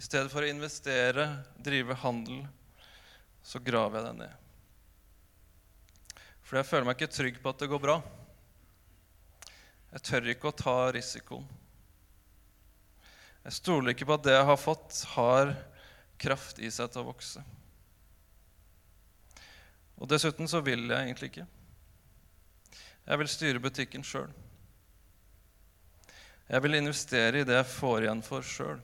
i 0.00 0.06
stedet 0.08 0.32
for 0.32 0.40
å 0.40 0.48
investere, 0.48 1.28
drive 1.60 2.00
handel, 2.00 2.40
så 3.44 3.60
graver 3.60 4.00
jeg 4.00 4.08
den 4.08 4.24
ned. 4.24 4.43
For 6.54 6.60
jeg 6.60 6.68
føler 6.68 6.86
meg 6.86 7.00
ikke 7.00 7.10
trygg 7.10 7.38
på 7.42 7.50
at 7.50 7.62
det 7.64 7.66
går 7.66 7.80
bra. 7.82 7.94
Jeg 9.90 10.02
tør 10.06 10.28
ikke 10.30 10.52
å 10.52 10.54
ta 10.54 10.74
risikoen. 10.94 11.48
Jeg 13.42 13.56
stoler 13.56 13.90
ikke 13.90 14.06
på 14.06 14.14
at 14.14 14.22
det 14.22 14.36
jeg 14.36 14.44
har 14.46 14.60
fått, 14.62 15.00
har 15.16 15.50
kraft 16.22 16.60
i 16.62 16.70
seg 16.70 16.92
til 16.94 17.02
å 17.02 17.08
vokse. 17.08 17.42
Og 19.98 20.06
dessuten 20.14 20.46
så 20.46 20.60
vil 20.62 20.84
jeg 20.86 21.08
egentlig 21.08 21.32
ikke. 21.32 21.48
Jeg 23.02 23.22
vil 23.24 23.32
styre 23.34 23.64
butikken 23.66 24.06
sjøl. 24.06 24.30
Jeg 26.52 26.66
vil 26.68 26.78
investere 26.84 27.42
i 27.42 27.50
det 27.50 27.58
jeg 27.58 27.72
får 27.72 28.06
igjen 28.06 28.22
for 28.30 28.46
sjøl. 28.46 28.78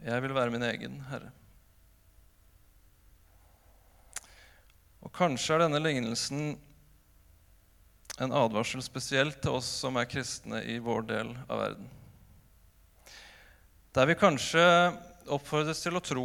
Jeg 0.00 0.24
vil 0.24 0.38
være 0.40 0.56
min 0.56 0.68
egen 0.72 0.96
herre. 1.12 1.34
Og 5.12 5.18
kanskje 5.18 5.58
er 5.58 5.66
denne 5.66 5.76
lignelsen 5.76 6.54
en 8.24 8.32
advarsel 8.32 8.80
spesielt 8.80 9.42
til 9.44 9.58
oss 9.58 9.66
som 9.82 9.98
er 10.00 10.08
kristne 10.08 10.62
i 10.64 10.78
vår 10.80 11.04
del 11.10 11.34
av 11.52 11.60
verden. 11.60 11.90
Der 13.92 14.08
vi 14.08 14.16
kanskje 14.16 14.64
oppfordres 15.36 15.84
til 15.84 16.00
å 16.00 16.00
tro, 16.00 16.24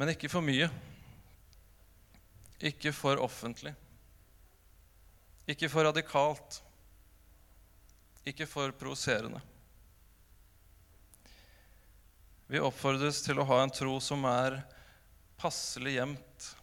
men 0.00 0.14
ikke 0.14 0.32
for 0.32 0.40
mye. 0.40 0.70
Ikke 2.72 2.94
for 2.96 3.20
offentlig. 3.20 3.74
Ikke 5.44 5.68
for 5.68 5.84
radikalt. 5.90 6.62
Ikke 8.24 8.48
for 8.48 8.72
provoserende. 8.72 9.44
Vi 12.48 12.64
oppfordres 12.64 13.20
til 13.28 13.42
å 13.42 13.48
ha 13.52 13.60
en 13.60 13.76
tro 13.76 14.00
som 14.00 14.24
er 14.24 14.62
passelig 15.36 15.98
gjemt 15.98 16.54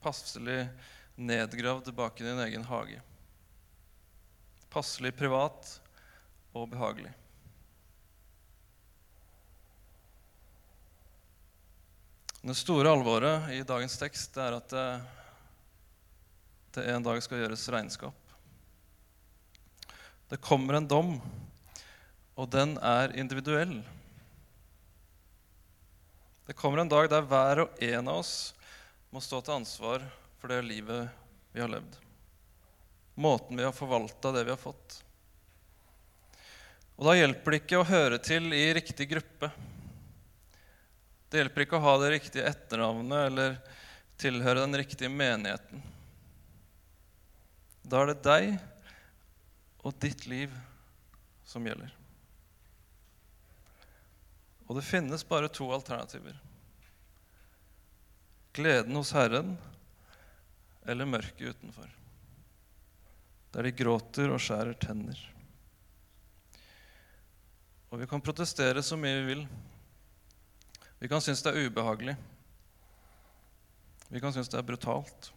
passelig 0.00 0.64
nedgravd 1.20 1.92
bak 1.94 2.20
i 2.20 2.24
din 2.24 2.38
egen 2.46 2.64
hage. 2.64 3.00
Passelig 4.70 5.12
privat 5.16 5.80
og 6.56 6.68
behagelig. 6.70 7.12
Det 12.40 12.56
store 12.56 12.88
alvoret 12.88 13.50
i 13.52 13.60
dagens 13.68 13.98
tekst 14.00 14.38
er 14.40 14.56
at 14.56 14.72
det, 14.72 14.84
det 16.72 16.86
en 16.88 17.04
dag 17.04 17.20
skal 17.20 17.42
gjøres 17.42 17.68
regnskap. 17.68 18.16
Det 20.30 20.38
kommer 20.40 20.78
en 20.78 20.88
dom, 20.88 21.16
og 22.38 22.48
den 22.48 22.78
er 22.78 23.12
individuell. 23.18 23.82
Det 26.46 26.56
kommer 26.56 26.80
en 26.80 26.90
dag 26.90 27.10
der 27.12 27.26
hver 27.28 27.66
og 27.66 27.84
en 27.84 28.08
av 28.08 28.22
oss 28.22 28.34
må 29.10 29.20
stå 29.22 29.40
til 29.42 29.58
ansvar 29.58 30.04
for 30.38 30.52
det 30.52 30.62
livet 30.66 31.08
vi 31.52 31.62
har 31.62 31.70
levd. 31.70 31.96
Måten 33.20 33.58
vi 33.58 33.66
har 33.66 33.74
forvalta 33.74 34.32
det 34.32 34.44
vi 34.46 34.54
har 34.54 34.60
fått. 34.60 35.00
Og 37.00 37.08
da 37.08 37.16
hjelper 37.16 37.52
det 37.52 37.62
ikke 37.62 37.80
å 37.80 37.88
høre 37.88 38.18
til 38.22 38.52
i 38.54 38.64
riktig 38.76 39.08
gruppe. 39.10 39.50
Det 41.30 41.40
hjelper 41.40 41.64
ikke 41.64 41.78
å 41.78 41.84
ha 41.84 41.94
det 42.02 42.10
riktige 42.16 42.48
etternavnet 42.50 43.30
eller 43.30 43.56
tilhøre 44.20 44.66
den 44.66 44.76
riktige 44.82 45.10
menigheten. 45.12 45.82
Da 47.82 48.02
er 48.02 48.12
det 48.12 48.20
deg 48.26 48.50
og 49.80 49.96
ditt 50.02 50.26
liv 50.28 50.52
som 51.48 51.64
gjelder. 51.66 51.90
Og 54.68 54.76
det 54.78 54.86
finnes 54.86 55.24
bare 55.26 55.48
to 55.50 55.66
alternativer. 55.74 56.36
Gleden 58.52 58.96
hos 58.98 59.12
Herren 59.14 59.54
eller 60.86 61.06
mørket 61.06 61.54
utenfor. 61.54 61.90
Der 63.54 63.66
de 63.66 63.74
gråter 63.74 64.30
og 64.30 64.42
skjærer 64.42 64.78
tenner. 64.78 65.18
Og 67.90 67.98
vi 67.98 68.08
kan 68.10 68.22
protestere 68.22 68.82
så 68.86 68.98
mye 68.98 69.20
vi 69.20 69.28
vil. 69.34 69.44
Vi 71.00 71.08
kan 71.10 71.22
synes 71.22 71.42
det 71.42 71.54
er 71.54 71.66
ubehagelig. 71.66 72.16
Vi 74.10 74.20
kan 74.22 74.34
synes 74.34 74.50
det 74.50 74.58
er 74.58 74.66
brutalt. 74.66 75.30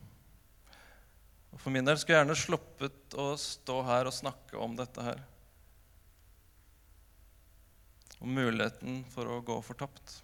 Og 1.53 1.61
For 1.61 1.73
min 1.73 1.85
del 1.85 1.99
skulle 2.01 2.17
jeg 2.17 2.25
gjerne 2.25 2.39
sluppet 2.39 3.17
å 3.21 3.29
stå 3.37 3.77
her 3.85 4.09
og 4.09 4.17
snakke 4.17 4.57
om 4.57 4.73
dette 4.77 5.05
her. 5.05 5.21
Om 8.17 8.33
muligheten 8.33 9.03
for 9.13 9.29
å 9.29 9.41
gå 9.45 9.59
fortapt. 9.65 10.22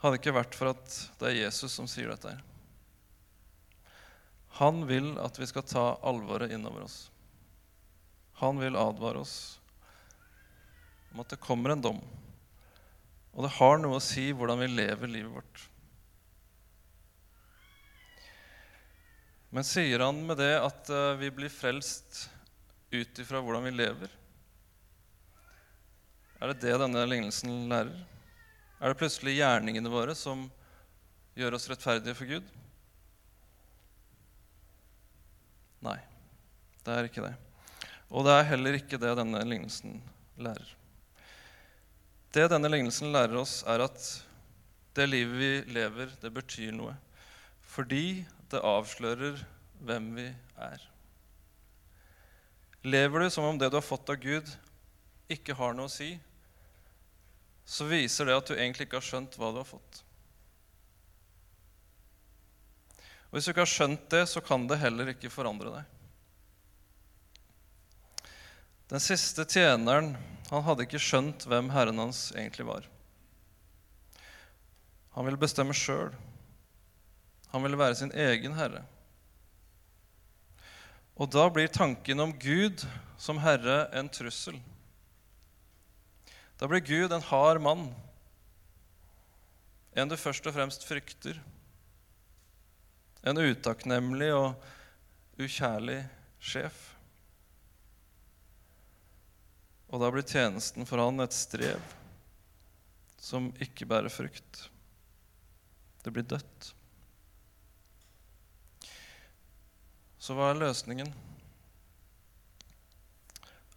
Hadde 0.00 0.16
ikke 0.16 0.36
vært 0.36 0.56
for 0.56 0.72
at 0.72 0.94
det 1.20 1.28
er 1.28 1.42
Jesus 1.42 1.74
som 1.76 1.88
sier 1.90 2.08
dette. 2.12 2.32
Han 4.60 4.84
vil 4.88 5.12
at 5.20 5.36
vi 5.40 5.48
skal 5.48 5.66
ta 5.68 5.84
alvoret 6.04 6.52
innover 6.52 6.86
oss. 6.86 6.98
Han 8.40 8.60
vil 8.60 8.78
advare 8.80 9.20
oss 9.20 9.34
om 11.12 11.20
at 11.20 11.32
det 11.32 11.42
kommer 11.42 11.74
en 11.74 11.84
dom. 11.84 12.00
Og 13.34 13.44
det 13.44 13.52
har 13.58 13.78
noe 13.80 13.98
å 13.98 14.04
si 14.04 14.30
hvordan 14.32 14.62
vi 14.62 14.70
lever 14.72 15.10
livet 15.10 15.34
vårt. 15.34 15.66
Men 19.50 19.66
sier 19.66 20.02
han 20.04 20.20
med 20.26 20.38
det 20.38 20.54
at 20.62 20.90
eh, 20.94 21.16
vi 21.18 21.30
blir 21.34 21.50
frelst 21.50 22.28
ut 22.94 23.18
ifra 23.22 23.40
hvordan 23.42 23.66
vi 23.66 23.74
lever? 23.74 24.12
Er 26.40 26.52
det 26.52 26.62
det 26.62 26.76
denne 26.80 27.02
lignelsen 27.10 27.66
lærer? 27.70 27.98
Er 28.80 28.92
det 28.92 29.00
plutselig 29.00 29.36
gjerningene 29.36 29.92
våre 29.92 30.14
som 30.16 30.46
gjør 31.36 31.58
oss 31.58 31.68
rettferdige 31.68 32.16
for 32.16 32.30
Gud? 32.30 32.46
Nei, 35.84 35.98
det 36.84 36.94
er 36.96 37.08
ikke 37.08 37.24
det. 37.26 37.34
Og 38.10 38.24
det 38.26 38.34
er 38.34 38.48
heller 38.48 38.78
ikke 38.78 38.98
det 39.00 39.12
denne 39.20 39.42
lignelsen 39.44 40.00
lærer. 40.40 40.72
Det 42.32 42.46
denne 42.52 42.70
lignelsen 42.72 43.12
lærer 43.12 43.36
oss, 43.40 43.60
er 43.68 43.84
at 43.84 44.00
det 44.96 45.06
livet 45.10 45.36
vi 45.36 45.74
lever, 45.76 46.12
det 46.22 46.32
betyr 46.34 46.72
noe. 46.74 46.94
Fordi 47.60 48.24
det 48.50 48.64
avslører 48.66 49.38
hvem 49.84 50.08
vi 50.16 50.26
er. 50.56 50.88
Lever 52.82 53.26
du 53.26 53.30
som 53.30 53.44
om 53.44 53.60
det 53.60 53.68
du 53.70 53.76
har 53.76 53.84
fått 53.84 54.08
av 54.08 54.18
Gud, 54.22 54.48
ikke 55.30 55.54
har 55.58 55.76
noe 55.76 55.90
å 55.90 55.92
si, 55.92 56.14
så 57.70 57.86
viser 57.86 58.26
det 58.26 58.34
at 58.34 58.48
du 58.50 58.56
egentlig 58.56 58.88
ikke 58.88 58.98
har 58.98 59.06
skjønt 59.06 59.36
hva 59.38 59.52
du 59.54 59.60
har 59.60 59.68
fått. 59.68 60.00
Og 63.30 63.36
Hvis 63.36 63.46
du 63.46 63.52
ikke 63.52 63.62
har 63.62 63.70
skjønt 63.70 64.08
det, 64.10 64.24
så 64.26 64.42
kan 64.42 64.64
det 64.66 64.80
heller 64.80 65.12
ikke 65.12 65.30
forandre 65.30 65.76
deg. 65.76 65.84
Den 68.90 69.02
siste 69.02 69.46
tjeneren 69.46 70.16
han 70.48 70.64
hadde 70.66 70.82
ikke 70.82 70.98
skjønt 70.98 71.46
hvem 71.46 71.70
herren 71.70 72.02
hans 72.02 72.32
egentlig 72.34 72.66
var. 72.66 72.88
Han 75.14 75.28
ville 75.28 75.38
bestemme 75.38 75.76
sjøl. 75.76 76.10
Han 77.54 77.62
ville 77.62 77.78
være 77.78 78.00
sin 78.00 78.10
egen 78.10 78.58
herre. 78.58 78.82
Og 81.14 81.30
da 81.30 81.46
blir 81.54 81.70
tanken 81.70 82.26
om 82.26 82.34
Gud 82.34 82.82
som 83.20 83.38
herre 83.38 83.84
en 83.94 84.10
trussel. 84.10 84.58
Da 86.60 86.68
blir 86.68 86.82
Gud 86.84 87.12
en 87.12 87.24
hard 87.24 87.62
mann, 87.64 87.86
en 89.96 90.10
du 90.10 90.16
først 90.20 90.44
og 90.46 90.52
fremst 90.54 90.84
frykter. 90.84 91.38
En 93.24 93.40
utakknemlig 93.40 94.28
og 94.36 95.40
ukjærlig 95.40 96.02
sjef. 96.40 96.76
Og 99.88 100.04
da 100.04 100.12
blir 100.12 100.28
tjenesten 100.28 100.86
for 100.88 101.02
han 101.02 101.24
et 101.24 101.34
strev 101.34 101.80
som 103.20 103.50
ikke 103.60 103.88
bærer 103.88 104.12
frukt. 104.12 104.68
Det 106.04 106.12
blir 106.12 106.28
dødt. 106.28 106.70
Så 110.20 110.36
hva 110.36 110.52
er 110.52 110.60
løsningen? 110.60 111.10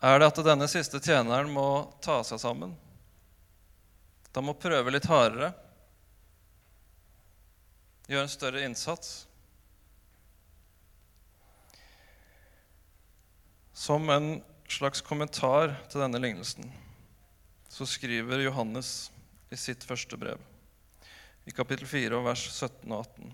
Er 0.04 0.20
det 0.20 0.28
at 0.28 0.40
denne 0.44 0.68
siste 0.68 1.00
tjeneren 1.00 1.52
må 1.54 1.68
ta 2.04 2.18
seg 2.28 2.42
sammen? 2.42 2.74
Da 4.36 4.44
må 4.44 4.56
prøve 4.60 4.92
litt 4.92 5.08
hardere? 5.08 5.54
Gjøre 8.12 8.26
en 8.26 8.34
større 8.34 8.66
innsats? 8.68 9.14
Som 13.72 14.12
en 14.12 14.42
slags 14.68 15.00
kommentar 15.02 15.78
til 15.88 16.04
denne 16.04 16.20
lignelsen 16.20 16.68
så 17.74 17.88
skriver 17.90 18.44
Johannes 18.44 19.10
i 19.50 19.58
sitt 19.58 19.88
første 19.88 20.18
brev, 20.20 20.38
i 21.50 21.54
kapittel 21.56 21.88
4 21.90 22.20
vers 22.28 22.44
17 22.52 22.92
og 22.92 23.00
18. 23.00 23.32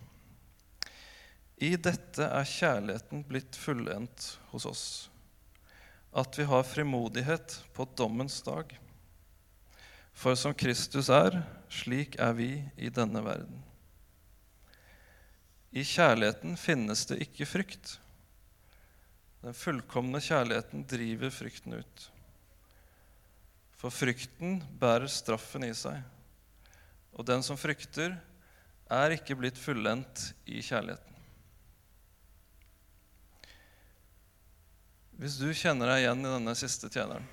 I 1.68 1.74
dette 1.76 2.24
er 2.24 2.48
kjærligheten 2.48 3.26
blitt 3.28 3.58
fullendt 3.60 4.30
hos 4.54 4.70
oss, 4.70 5.09
at 6.12 6.40
vi 6.40 6.46
har 6.50 6.64
frimodighet 6.66 7.56
på 7.74 7.88
dommens 7.98 8.42
dag. 8.42 8.72
For 10.14 10.36
som 10.36 10.54
Kristus 10.58 11.10
er, 11.14 11.42
slik 11.70 12.18
er 12.20 12.34
vi 12.36 12.52
i 12.78 12.90
denne 12.94 13.22
verden. 13.24 13.62
I 15.70 15.84
kjærligheten 15.86 16.58
finnes 16.58 17.06
det 17.10 17.20
ikke 17.28 17.46
frykt. 17.46 18.00
Den 19.44 19.56
fullkomne 19.56 20.20
kjærligheten 20.24 20.88
driver 20.90 21.32
frykten 21.32 21.78
ut. 21.78 22.08
For 23.80 23.94
frykten 23.94 24.58
bærer 24.82 25.08
straffen 25.08 25.64
i 25.64 25.72
seg, 25.78 26.02
og 27.16 27.28
den 27.30 27.46
som 27.46 27.60
frykter, 27.60 28.18
er 28.90 29.14
ikke 29.14 29.38
blitt 29.38 29.60
fullendt 29.62 30.32
i 30.50 30.64
kjærligheten. 30.66 31.19
Hvis 35.20 35.36
du 35.36 35.50
kjenner 35.52 35.90
deg 35.92 36.06
igjen 36.06 36.22
i 36.24 36.30
denne 36.32 36.52
siste 36.56 36.88
tjeneren, 36.88 37.26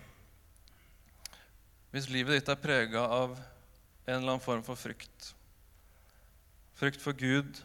hvis 1.94 2.08
livet 2.10 2.34
ditt 2.34 2.48
er 2.50 2.58
prega 2.58 3.04
av 3.14 3.36
en 3.38 4.16
eller 4.16 4.32
annen 4.32 4.42
form 4.42 4.64
for 4.66 4.78
frykt 4.78 5.28
Frykt 6.76 6.98
for 7.00 7.16
Gud, 7.16 7.60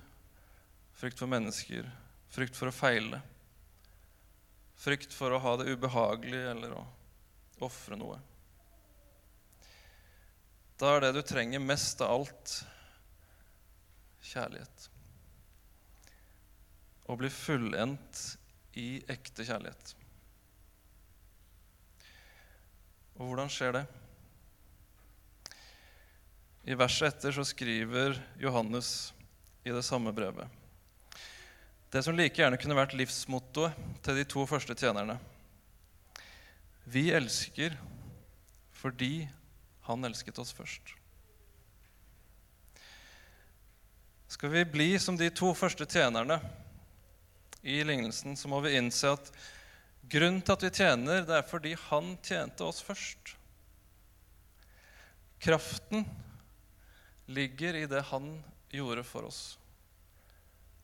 frykt 0.95 1.17
for 1.19 1.27
mennesker, 1.27 1.89
frykt 2.31 2.55
for 2.55 2.69
å 2.69 2.75
feile, 2.75 3.17
frykt 4.79 5.11
for 5.11 5.33
å 5.33 5.39
ha 5.41 5.55
det 5.59 5.73
ubehagelig 5.73 6.43
eller 6.53 6.77
å 6.77 6.83
ofre 7.65 7.97
noe 7.99 8.19
Da 10.79 10.93
er 10.95 11.03
det 11.07 11.15
du 11.17 11.23
trenger 11.25 11.65
mest 11.65 11.99
av 12.05 12.13
alt, 12.19 12.53
kjærlighet. 14.31 14.85
Å 17.09 17.17
bli 17.17 17.33
fullendt 17.33 18.23
i 18.77 18.87
ekte 19.11 19.49
kjærlighet. 19.49 19.95
Og 23.21 23.27
hvordan 23.29 23.51
skjer 23.53 23.75
det? 23.77 23.83
I 26.65 26.77
verset 26.77 27.11
etter 27.11 27.37
så 27.37 27.45
skriver 27.45 28.17
Johannes 28.41 29.11
i 29.61 29.73
det 29.73 29.85
samme 29.85 30.13
brevet 30.13 30.49
det 31.91 32.03
som 32.05 32.15
like 32.15 32.39
gjerne 32.39 32.59
kunne 32.59 32.77
vært 32.77 32.95
livsmottoet 32.95 33.75
til 34.05 34.15
de 34.15 34.23
to 34.31 34.45
første 34.47 34.75
tjenerne. 34.79 35.17
Vi 36.87 37.09
elsker 37.11 37.75
fordi 38.79 39.27
han 39.85 40.07
elsket 40.07 40.39
oss 40.39 40.53
først. 40.55 40.93
Skal 44.31 44.53
vi 44.53 44.63
bli 44.71 44.87
som 45.03 45.19
de 45.19 45.27
to 45.35 45.51
første 45.57 45.85
tjenerne 45.85 46.39
i 47.61 47.81
lignelsen, 47.83 48.39
så 48.39 48.47
må 48.47 48.61
vi 48.63 48.77
innse 48.79 49.11
at 49.11 49.27
Grunnen 50.01 50.41
til 50.41 50.55
at 50.55 50.63
vi 50.65 50.71
tjener, 50.73 51.21
det 51.27 51.37
er 51.37 51.47
fordi 51.47 51.75
han 51.89 52.15
tjente 52.25 52.65
oss 52.65 52.81
først. 52.83 53.35
Kraften 55.41 56.05
ligger 57.25 57.77
i 57.79 57.87
det 57.89 58.01
han 58.11 58.33
gjorde 58.69 59.03
for 59.07 59.29
oss. 59.29 59.41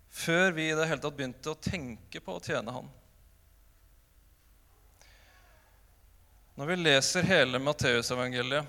Før 0.10 0.52
vi 0.52 0.70
i 0.70 0.76
det 0.78 0.88
hele 0.90 1.02
tatt 1.04 1.18
begynte 1.18 1.54
å 1.54 1.60
tenke 1.62 2.22
på 2.24 2.38
å 2.38 2.42
tjene 2.42 2.74
han. 2.74 2.88
Når 6.58 6.72
vi 6.72 6.78
leser 6.80 7.28
hele 7.28 7.62
Matteusevangeliet, 7.62 8.66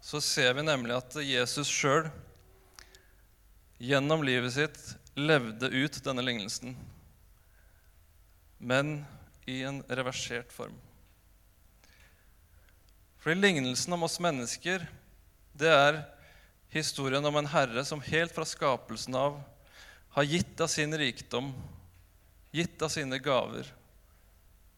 så 0.00 0.22
ser 0.24 0.54
vi 0.56 0.64
nemlig 0.64 0.96
at 0.96 1.18
Jesus 1.20 1.68
sjøl 1.68 2.08
gjennom 3.76 4.24
livet 4.24 4.54
sitt 4.54 4.78
levde 5.20 5.68
ut 5.68 6.00
denne 6.04 6.24
lignelsen 6.24 6.72
men 8.60 9.00
i 9.48 9.62
en 9.64 9.82
reversert 9.88 10.52
form. 10.52 10.76
Fordi 13.20 13.36
lignelsen 13.40 13.92
om 13.92 14.04
oss 14.04 14.20
mennesker, 14.20 14.84
det 15.52 15.72
er 15.72 16.02
historien 16.72 17.24
om 17.24 17.36
en 17.40 17.48
herre 17.50 17.84
som 17.84 18.00
helt 18.04 18.32
fra 18.36 18.46
skapelsen 18.48 19.16
av 19.16 19.40
har 20.14 20.28
gitt 20.28 20.60
av 20.60 20.70
sin 20.72 20.92
rikdom, 20.98 21.52
gitt 22.52 22.82
av 22.82 22.92
sine 22.92 23.18
gaver, 23.22 23.68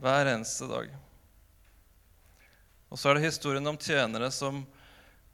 hver 0.02 0.30
eneste 0.34 0.66
dag. 0.70 0.90
Og 2.92 3.00
så 3.00 3.10
er 3.10 3.18
det 3.18 3.28
historien 3.30 3.66
om 3.66 3.78
tjenere 3.80 4.30
som 4.34 4.64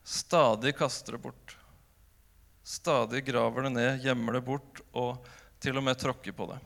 stadig 0.07 0.77
kaster 0.79 1.17
det 1.17 1.25
bort. 1.25 1.57
Stadig 2.63 3.25
graver 3.27 3.67
det 3.67 3.73
ned, 3.75 4.05
gjemmer 4.05 4.39
det 4.39 4.45
bort 4.47 4.83
og 4.93 5.25
til 5.59 5.81
og 5.81 5.89
med 5.89 5.99
tråkker 5.99 6.37
på 6.37 6.47
det. 6.53 6.59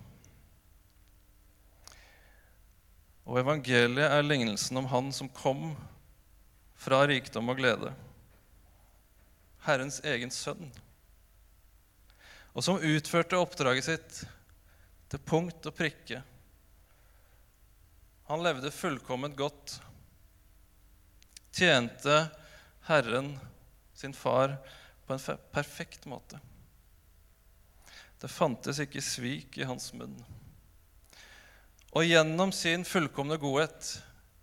Og 3.28 3.38
evangeliet 3.42 4.10
er 4.10 4.24
lignelsen 4.26 4.80
om 4.80 4.88
han 4.90 5.12
som 5.14 5.30
kom 5.30 5.72
fra 6.82 7.04
rikdom 7.06 7.52
og 7.52 7.60
glede. 7.60 7.92
Herrens 9.62 10.00
egen 10.04 10.32
sønn. 10.34 10.72
Og 12.52 12.66
som 12.66 12.82
utførte 12.82 13.38
oppdraget 13.38 13.86
sitt 13.86 14.22
til 15.12 15.22
punkt 15.22 15.68
og 15.68 15.76
prikke. 15.78 16.22
Han 18.28 18.42
levde 18.42 18.74
fullkomment 18.74 19.36
godt. 19.38 19.78
Tjente 21.52 22.24
Herren, 22.88 23.36
sin 23.94 24.14
far, 24.14 24.56
på 25.06 25.14
en 25.14 25.38
perfekt 25.52 26.06
måte. 26.10 26.40
Det 28.22 28.30
fantes 28.30 28.78
ikke 28.82 29.02
svik 29.04 29.58
i 29.58 29.66
hans 29.66 29.90
munn. 29.94 30.14
Og 31.92 32.06
gjennom 32.08 32.52
sin 32.56 32.86
fullkomne 32.88 33.36
godhet, 33.40 33.88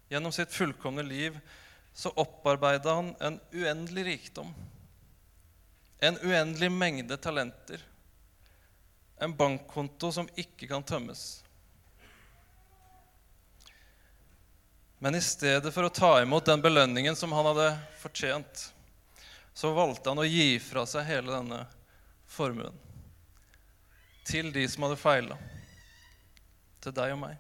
gjennom 0.09 0.33
sitt 0.33 0.53
fullkomne 0.53 1.03
liv, 1.05 1.39
så 1.93 2.11
opparbeida 2.15 2.93
han 2.99 3.13
en 3.19 3.39
uendelig 3.51 4.05
rikdom. 4.05 4.53
En 5.99 6.17
uendelig 6.23 6.71
mengde 6.71 7.17
talenter. 7.17 7.81
En 9.19 9.33
bankkonto 9.35 10.11
som 10.13 10.29
ikke 10.37 10.69
kan 10.69 10.85
tømmes. 10.85 11.43
Men 14.99 15.15
i 15.15 15.21
stedet 15.23 15.73
for 15.73 15.87
å 15.87 15.93
ta 15.95 16.11
imot 16.21 16.45
den 16.45 16.61
belønningen 16.61 17.15
som 17.15 17.33
han 17.35 17.49
hadde 17.49 17.71
fortjent, 18.01 18.65
så 19.53 19.71
valgte 19.75 20.11
han 20.11 20.21
å 20.21 20.27
gi 20.27 20.59
fra 20.63 20.85
seg 20.87 21.07
hele 21.07 21.33
denne 21.33 21.63
formuen 22.29 22.75
til 24.29 24.51
de 24.53 24.65
som 24.69 24.85
hadde 24.85 24.99
feila, 24.99 25.37
til 26.83 26.95
deg 26.95 27.13
og 27.13 27.21
meg. 27.21 27.37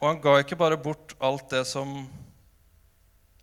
Og 0.00 0.08
han 0.08 0.22
ga 0.24 0.38
ikke 0.40 0.58
bare 0.58 0.80
bort 0.80 1.12
alt 1.20 1.50
det 1.52 1.66
som 1.68 1.92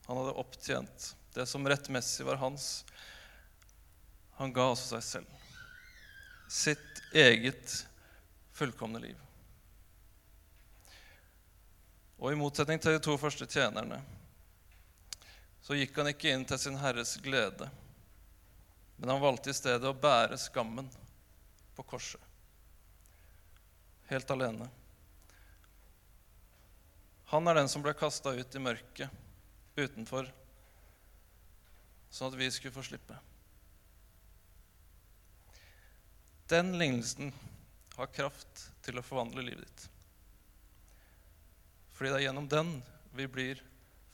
han 0.07 0.17
hadde 0.17 0.37
opptjent, 0.41 1.11
det 1.35 1.45
som 1.45 1.67
rettmessig 1.67 2.25
var 2.25 2.39
hans. 2.41 2.81
Han 4.39 4.53
ga 4.53 4.69
altså 4.71 4.95
seg 4.95 5.05
selv. 5.05 5.45
Sitt 6.47 7.01
eget 7.13 7.73
fullkomne 8.57 9.01
liv. 9.03 9.17
Og 12.17 12.31
i 12.31 12.39
motsetning 12.39 12.81
til 12.81 12.95
de 12.95 13.03
to 13.03 13.17
første 13.21 13.45
tjenerne 13.45 13.99
så 15.61 15.75
gikk 15.75 15.97
han 15.99 16.07
ikke 16.09 16.31
inn 16.31 16.45
til 16.47 16.59
sin 16.61 16.77
herres 16.79 17.17
glede, 17.19 17.67
men 18.95 19.11
han 19.11 19.19
valgte 19.19 19.51
i 19.51 19.57
stedet 19.57 19.83
å 19.85 19.97
bære 19.99 20.39
skammen 20.39 20.87
på 21.75 21.83
korset. 21.83 22.26
Helt 24.07 24.31
alene. 24.31 24.69
Han 27.27 27.47
er 27.47 27.59
den 27.59 27.69
som 27.69 27.83
ble 27.83 27.91
kasta 27.97 28.31
ut 28.37 28.55
i 28.55 28.61
mørket 28.63 29.11
utenfor, 29.77 30.29
sånn 32.09 32.31
at 32.31 32.39
vi 32.39 32.47
skulle 32.51 32.75
få 32.75 32.85
slippe. 32.87 33.17
Den 36.47 36.71
lignelsen 36.79 37.33
har 37.97 38.13
kraft 38.15 38.69
til 38.85 38.99
å 38.99 39.03
forvandle 39.03 39.43
livet 39.43 39.67
ditt. 39.67 39.87
Fordi 41.97 42.13
det 42.13 42.19
er 42.21 42.27
gjennom 42.29 42.47
den 42.47 42.75
vi 43.17 43.27
blir 43.27 43.63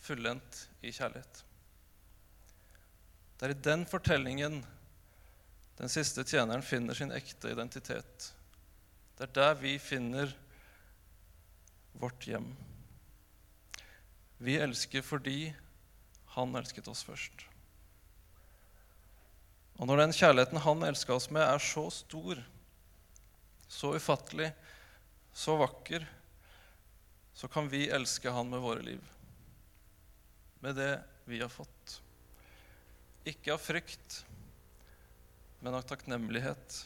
fullendt 0.01 0.67
i 0.82 0.91
kjærlighet. 0.91 1.43
Det 3.38 3.45
er 3.45 3.53
i 3.53 3.65
den 3.69 3.84
fortellingen 3.86 4.62
den 5.77 5.91
siste 5.91 6.23
tjeneren 6.25 6.63
finner 6.65 6.97
sin 6.97 7.13
ekte 7.13 7.51
identitet. 7.53 8.32
Det 9.17 9.28
er 9.28 9.36
der 9.38 9.58
vi 9.62 9.78
finner 9.80 10.34
vårt 12.02 12.26
hjem. 12.28 12.49
Vi 14.43 14.58
elsker 14.60 15.06
fordi 15.06 15.54
han 16.34 16.56
elsket 16.58 16.89
oss 16.89 17.04
først. 17.06 17.45
Og 19.78 19.89
når 19.89 20.04
den 20.04 20.15
kjærligheten 20.15 20.62
han 20.65 20.84
elska 20.88 21.15
oss 21.15 21.30
med, 21.34 21.45
er 21.45 21.62
så 21.62 21.86
stor, 21.93 22.41
så 23.67 23.93
ufattelig, 23.95 24.52
så 25.34 25.56
vakker, 25.62 26.06
så 27.34 27.49
kan 27.49 27.69
vi 27.69 27.88
elske 27.89 28.32
han 28.32 28.49
med 28.49 28.62
våre 28.62 28.84
liv. 28.86 29.02
Med 30.62 30.78
det 30.78 30.91
vi 31.26 31.41
har 31.41 31.49
fått. 31.49 31.97
Ikke 33.30 33.56
av 33.56 33.62
frykt, 33.63 34.21
men 35.63 35.78
av 35.78 35.86
takknemlighet. 35.88 36.78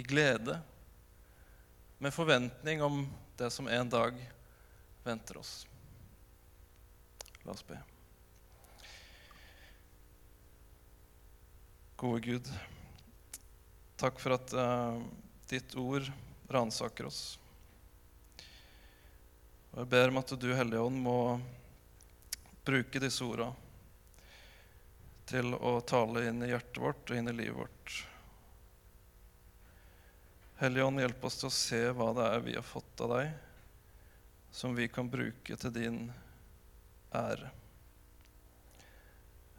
I 0.00 0.02
glede, 0.06 0.58
med 2.00 2.14
forventning 2.14 2.82
om 2.82 3.06
det 3.36 3.50
som 3.50 3.68
en 3.68 3.88
dag 3.88 4.14
venter 5.04 5.36
oss. 5.36 5.66
La 7.42 7.52
oss 7.52 7.66
be. 7.66 7.76
Gode 11.96 12.20
Gud, 12.20 12.48
takk 14.00 14.16
for 14.16 14.32
at 14.38 14.54
uh, 14.56 14.96
ditt 15.52 15.76
ord 15.76 16.08
ransaker 16.48 17.10
oss. 17.10 17.36
Og 19.70 19.82
Jeg 19.82 19.90
ber 19.92 20.08
om 20.08 20.22
at 20.22 20.32
du, 20.40 20.48
Hellige 20.56 20.80
Ånd, 20.80 21.02
må 21.04 21.18
bruke 22.64 23.02
disse 23.04 23.28
orda 23.28 23.50
til 25.28 25.52
å 25.52 25.76
tale 25.84 26.24
inn 26.30 26.40
i 26.48 26.48
hjertet 26.48 26.80
vårt 26.80 27.12
og 27.12 27.20
inn 27.20 27.28
i 27.28 27.36
livet 27.42 27.60
vårt. 27.60 27.79
Hellige 30.60 30.84
Ånd, 30.84 31.00
hjelp 31.00 31.22
oss 31.24 31.38
til 31.40 31.48
å 31.48 31.56
se 31.56 31.78
hva 31.96 32.10
det 32.12 32.24
er 32.34 32.42
vi 32.44 32.52
har 32.52 32.64
fått 32.68 33.00
av 33.00 33.14
deg, 33.14 33.30
som 34.52 34.74
vi 34.76 34.90
kan 34.92 35.08
bruke 35.08 35.56
til 35.56 35.72
din 35.72 36.02
ære. 37.16 37.48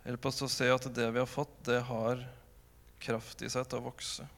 Hjelp 0.04 0.30
oss 0.30 0.38
til 0.38 0.46
å 0.46 0.54
se 0.54 0.70
at 0.76 0.86
det 0.94 1.10
vi 1.10 1.24
har 1.24 1.32
fått, 1.32 1.58
det 1.66 1.80
har 1.90 2.22
kraft 3.02 3.42
i 3.42 3.50
seg 3.50 3.66
til 3.66 3.82
å 3.82 3.88
vokse. 3.90 4.30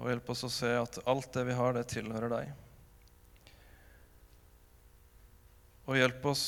Og 0.00 0.08
hjelp 0.08 0.34
oss 0.38 0.48
å 0.48 0.52
se 0.56 0.72
at 0.72 1.02
alt 1.04 1.32
det 1.36 1.46
vi 1.52 1.60
har, 1.60 1.76
det 1.76 1.84
tilhører 1.92 2.32
deg. 2.32 2.56
Og 5.84 6.00
hjelp 6.00 6.32
oss 6.32 6.46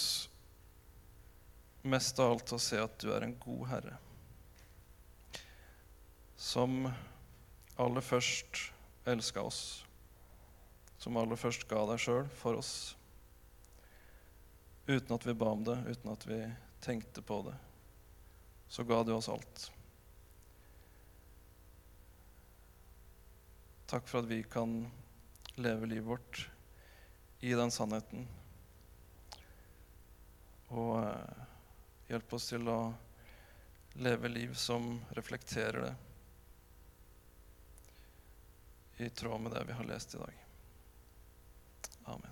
mest 1.85 2.25
av 2.25 2.39
alt 2.39 2.49
til 2.49 2.57
å 2.57 2.69
se 2.73 2.87
at 2.89 3.01
du 3.05 3.11
er 3.13 3.29
en 3.29 3.41
god 3.45 3.69
herre, 3.77 3.99
som 6.41 6.87
aller 7.77 8.05
først 8.05 8.61
elska 9.11 9.43
oss, 9.43 9.63
som 10.99 11.17
aller 11.21 11.39
først 11.39 11.67
ga 11.69 11.85
deg 11.91 12.01
sjøl 12.01 12.29
for 12.41 12.61
oss 12.61 12.75
uten 14.87 15.15
at 15.15 15.27
vi 15.27 15.35
ba 15.35 15.49
om 15.49 15.65
det, 15.65 15.79
uten 15.89 16.13
at 16.13 16.27
vi 16.27 16.41
tenkte 16.81 17.23
på 17.23 17.43
det. 17.43 17.55
Så 18.69 18.85
ga 18.85 19.03
du 19.05 19.15
oss 19.15 19.29
alt. 19.29 19.71
Takk 23.87 24.09
for 24.09 24.21
at 24.21 24.29
vi 24.29 24.43
kan 24.43 24.83
leve 25.57 25.87
livet 25.87 26.09
vårt 26.09 26.49
i 27.41 27.53
den 27.57 27.71
sannheten. 27.73 28.27
Og 30.75 31.01
hjelp 32.11 32.37
oss 32.37 32.51
til 32.51 32.69
å 32.69 32.79
leve 34.05 34.29
liv 34.29 34.57
som 34.59 34.99
reflekterer 35.17 35.87
det, 35.87 35.95
i 38.97 39.11
tråd 39.11 39.41
med 39.41 39.53
det 39.53 39.65
vi 39.65 39.73
har 39.73 39.85
lest 39.85 40.15
i 40.15 40.19
dag. 40.19 40.33
Amen. 42.05 42.31